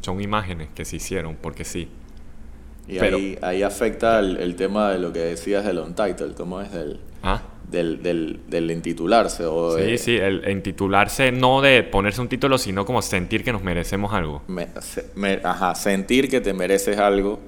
son 0.00 0.22
imágenes 0.22 0.68
que 0.74 0.86
se 0.86 0.96
hicieron 0.96 1.36
porque 1.36 1.66
sí. 1.66 1.88
Y 2.90 2.98
ahí, 2.98 3.38
ahí, 3.40 3.62
afecta 3.62 4.18
el, 4.18 4.56
tema 4.56 4.90
de 4.90 4.98
lo 4.98 5.12
que 5.12 5.20
decías 5.20 5.64
del 5.64 5.78
on-title, 5.78 6.34
¿cómo 6.36 6.60
es? 6.60 6.72
Del, 6.72 6.98
¿Ah? 7.22 7.40
del, 7.70 8.02
del, 8.02 8.40
del, 8.48 8.70
intitularse. 8.70 9.44
O 9.44 9.78
sí, 9.78 9.96
sí, 9.96 10.16
el 10.16 10.48
intitularse 10.50 11.30
no 11.30 11.60
de 11.60 11.84
ponerse 11.84 12.20
un 12.20 12.28
título, 12.28 12.58
sino 12.58 12.84
como 12.84 13.00
sentir 13.00 13.44
que 13.44 13.52
nos 13.52 13.62
merecemos 13.62 14.12
algo. 14.12 14.42
ajá, 15.44 15.74
sentir 15.76 16.28
que 16.28 16.40
te 16.40 16.52
mereces 16.52 16.98
algo, 16.98 17.38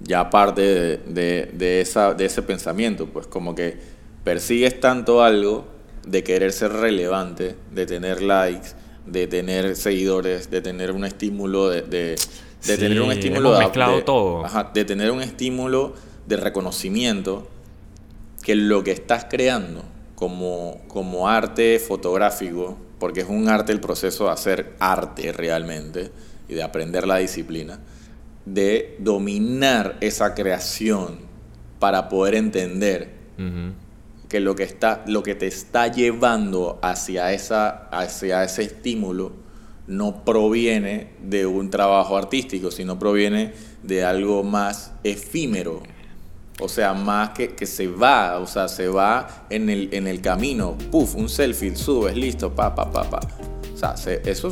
ya 0.00 0.30
parte 0.30 0.62
de, 0.62 0.96
de, 0.98 1.50
de, 1.52 1.80
esa, 1.80 2.14
de 2.14 2.26
ese 2.26 2.42
pensamiento, 2.42 3.06
pues 3.06 3.26
como 3.26 3.54
que 3.54 3.76
persigues 4.22 4.78
tanto 4.78 5.22
algo 5.22 5.66
de 6.06 6.22
querer 6.22 6.52
ser 6.52 6.72
relevante, 6.72 7.56
de 7.72 7.86
tener 7.86 8.22
likes, 8.22 8.68
de 9.04 9.26
tener 9.26 9.74
seguidores, 9.74 10.50
de 10.50 10.60
tener 10.60 10.92
un 10.92 11.04
estímulo 11.04 11.70
de 11.70 12.16
de 12.64 12.78
tener 12.78 13.00
un 13.00 13.12
estímulo 13.12 13.58
de, 13.58 14.02
todo. 14.02 14.44
de 14.72 14.84
tener 14.84 15.10
un 15.10 15.22
estímulo 15.22 15.94
de 16.26 16.36
reconocimiento 16.36 17.48
que 18.42 18.54
lo 18.54 18.84
que 18.84 18.92
estás 18.92 19.26
creando 19.28 19.84
como, 20.14 20.80
como 20.88 21.28
arte 21.28 21.78
fotográfico, 21.78 22.76
porque 22.98 23.20
es 23.20 23.28
un 23.28 23.48
arte 23.48 23.72
el 23.72 23.80
proceso 23.80 24.26
de 24.26 24.30
hacer 24.30 24.74
arte 24.78 25.32
realmente 25.32 26.10
y 26.48 26.54
de 26.54 26.62
aprender 26.62 27.06
la 27.06 27.16
disciplina, 27.18 27.78
de 28.44 28.96
dominar 28.98 29.96
esa 30.00 30.34
creación 30.34 31.18
para 31.78 32.08
poder 32.08 32.34
entender 32.34 33.14
que 34.28 34.40
lo 34.40 34.54
que 34.56 34.62
está 34.62 35.04
lo 35.06 35.22
que 35.22 35.34
te 35.34 35.46
está 35.46 35.88
llevando 35.88 36.78
hacia 36.82 37.32
esa 37.32 37.88
hacia 37.90 38.44
ese 38.44 38.62
estímulo 38.62 39.32
no 39.86 40.24
proviene 40.24 41.08
de 41.22 41.46
un 41.46 41.70
trabajo 41.70 42.16
artístico, 42.16 42.70
sino 42.70 42.98
proviene 42.98 43.52
de 43.82 44.04
algo 44.04 44.42
más 44.42 44.92
efímero. 45.04 45.82
O 46.58 46.68
sea, 46.68 46.94
más 46.94 47.30
que, 47.30 47.54
que 47.54 47.66
se 47.66 47.86
va, 47.86 48.38
o 48.38 48.46
sea, 48.46 48.68
se 48.68 48.88
va 48.88 49.46
en 49.50 49.68
el, 49.68 49.90
en 49.92 50.06
el 50.06 50.20
camino. 50.20 50.76
Puf, 50.90 51.14
un 51.14 51.28
selfie, 51.28 51.76
subes, 51.76 52.16
listo, 52.16 52.54
pa, 52.54 52.74
pa, 52.74 52.90
pa, 52.90 53.08
pa. 53.08 53.20
O 53.74 53.76
sea, 53.76 53.94
eso 54.24 54.50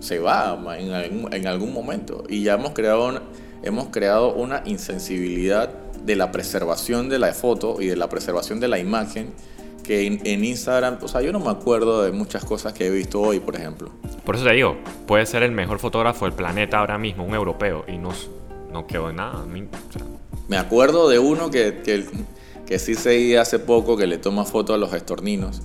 se 0.00 0.18
va 0.18 0.58
en, 0.78 1.32
en, 1.32 1.46
algún 1.46 1.72
momento. 1.72 2.24
Y 2.28 2.42
ya 2.42 2.54
hemos 2.54 2.72
creado, 2.72 3.22
hemos 3.62 3.88
creado 3.88 4.34
una 4.34 4.62
insensibilidad 4.66 5.70
de 6.04 6.14
la 6.14 6.30
preservación 6.30 7.08
de 7.08 7.18
la 7.18 7.32
foto 7.32 7.80
y 7.80 7.86
de 7.86 7.96
la 7.96 8.08
preservación 8.08 8.60
de 8.60 8.68
la 8.68 8.78
imagen 8.78 9.32
que 9.86 10.06
en, 10.06 10.44
Instagram, 10.44 10.98
o 11.00 11.08
sea, 11.08 11.22
yo 11.22 11.32
no 11.32 11.38
me 11.38 11.50
acuerdo 11.50 12.02
de 12.02 12.10
muchas 12.10 12.44
cosas 12.44 12.72
que 12.72 12.86
he 12.86 12.90
visto 12.90 13.20
hoy, 13.20 13.38
por 13.38 13.54
ejemplo. 13.54 13.90
Por 14.24 14.34
eso 14.34 14.44
te 14.44 14.52
digo, 14.52 14.76
puede 15.06 15.24
ser 15.26 15.44
el 15.44 15.52
mejor 15.52 15.78
fotógrafo 15.78 16.24
del 16.24 16.34
planeta 16.34 16.80
ahora 16.80 16.98
mismo, 16.98 17.24
un 17.24 17.34
europeo, 17.34 17.84
y 17.86 17.96
no, 17.96 18.10
no 18.72 18.86
quedó 18.86 19.10
en 19.10 19.16
nada. 19.16 19.44
Me 20.48 20.56
acuerdo 20.56 21.08
de 21.08 21.20
uno 21.20 21.50
que, 21.50 21.82
que, 21.84 22.04
que 22.66 22.78
sí 22.80 22.94
seguí 22.94 23.36
hace 23.36 23.60
poco 23.60 23.96
que 23.96 24.08
le 24.08 24.18
toma 24.18 24.44
fotos 24.44 24.74
a 24.74 24.78
los 24.78 24.92
estorninos, 24.92 25.62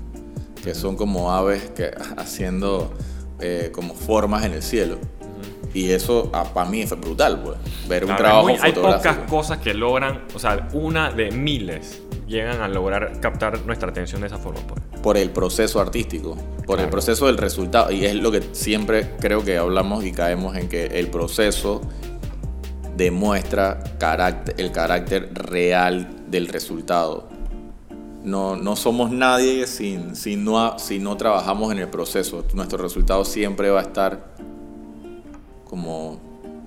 que 0.64 0.76
son 0.76 0.96
como 0.96 1.32
aves 1.34 1.72
que 1.72 1.92
haciendo 2.18 2.94
eh, 3.40 3.72
como 3.74 3.96
formas 3.96 4.46
en 4.46 4.54
el 4.54 4.62
cielo. 4.62 5.00
Y 5.74 5.90
eso 5.92 6.30
ah, 6.34 6.44
para 6.54 6.70
mí 6.70 6.86
fue 6.86 6.98
brutal, 6.98 7.42
pues. 7.42 7.58
Ver 7.88 8.06
un 8.06 8.16
trabajo 8.16 8.50
Hay 8.62 8.74
pocas 8.74 9.18
cosas 9.30 9.58
que 9.58 9.74
logran, 9.74 10.26
o 10.36 10.40
sea, 10.40 10.70
una 10.74 11.12
de 11.12 11.32
miles 11.32 12.02
llegan 12.32 12.62
a 12.62 12.68
lograr 12.68 13.20
captar 13.20 13.64
nuestra 13.66 13.90
atención 13.90 14.22
de 14.22 14.28
esa 14.28 14.38
forma. 14.38 14.62
Pues. 14.62 15.02
Por 15.02 15.18
el 15.18 15.30
proceso 15.30 15.80
artístico, 15.80 16.36
por 16.66 16.80
el 16.80 16.90
proceso 16.90 17.28
del 17.28 17.38
resultado. 17.38 17.92
Y 17.92 18.06
es 18.06 18.16
lo 18.16 18.32
que 18.32 18.42
siempre 18.54 19.12
creo 19.20 19.44
que 19.44 19.58
hablamos 19.58 20.04
y 20.04 20.12
caemos 20.12 20.56
en 20.56 20.70
que 20.70 20.86
el 20.86 21.08
proceso 21.08 21.82
demuestra 22.96 23.84
carácter, 24.00 24.56
el 24.58 24.72
carácter 24.72 25.34
real 25.34 26.10
del 26.28 26.48
resultado. 26.48 27.30
No, 28.24 28.56
no 28.56 28.76
somos 28.76 29.12
nadie 29.12 29.66
sin, 29.66 30.16
si, 30.16 30.36
no, 30.36 30.78
si 30.78 31.00
no 31.00 31.18
trabajamos 31.18 31.72
en 31.72 31.80
el 31.80 31.88
proceso. 31.88 32.46
Nuestro 32.54 32.78
resultado 32.78 33.26
siempre 33.26 33.70
va 33.70 33.80
a 33.80 33.84
estar 33.84 34.36
como 35.66 36.20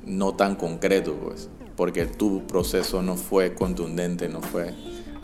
no 0.05 0.35
tan 0.35 0.57
concreto, 0.57 1.15
pues, 1.15 1.49
porque 1.77 2.07
tu 2.07 2.47
proceso 2.47 3.03
no 3.03 3.17
fue 3.17 3.55
contundente, 3.55 4.29
no 4.29 4.41
fue 4.41 4.75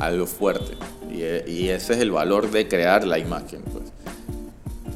algo 0.00 0.26
fuerte. 0.26 0.76
Y, 1.12 1.68
ese 1.68 1.92
es 1.92 2.00
el 2.00 2.10
valor 2.10 2.50
de 2.50 2.66
crear 2.66 3.06
la 3.06 3.18
imagen, 3.18 3.62
pues, 3.62 3.92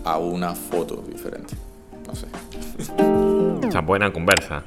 a 0.05 0.19
una 0.19 0.55
foto 0.55 1.05
diferente. 1.07 1.55
No 2.07 2.15
sé. 2.15 2.27
Esa 3.69 3.81
buena 3.81 4.13
conversa. 4.13 4.65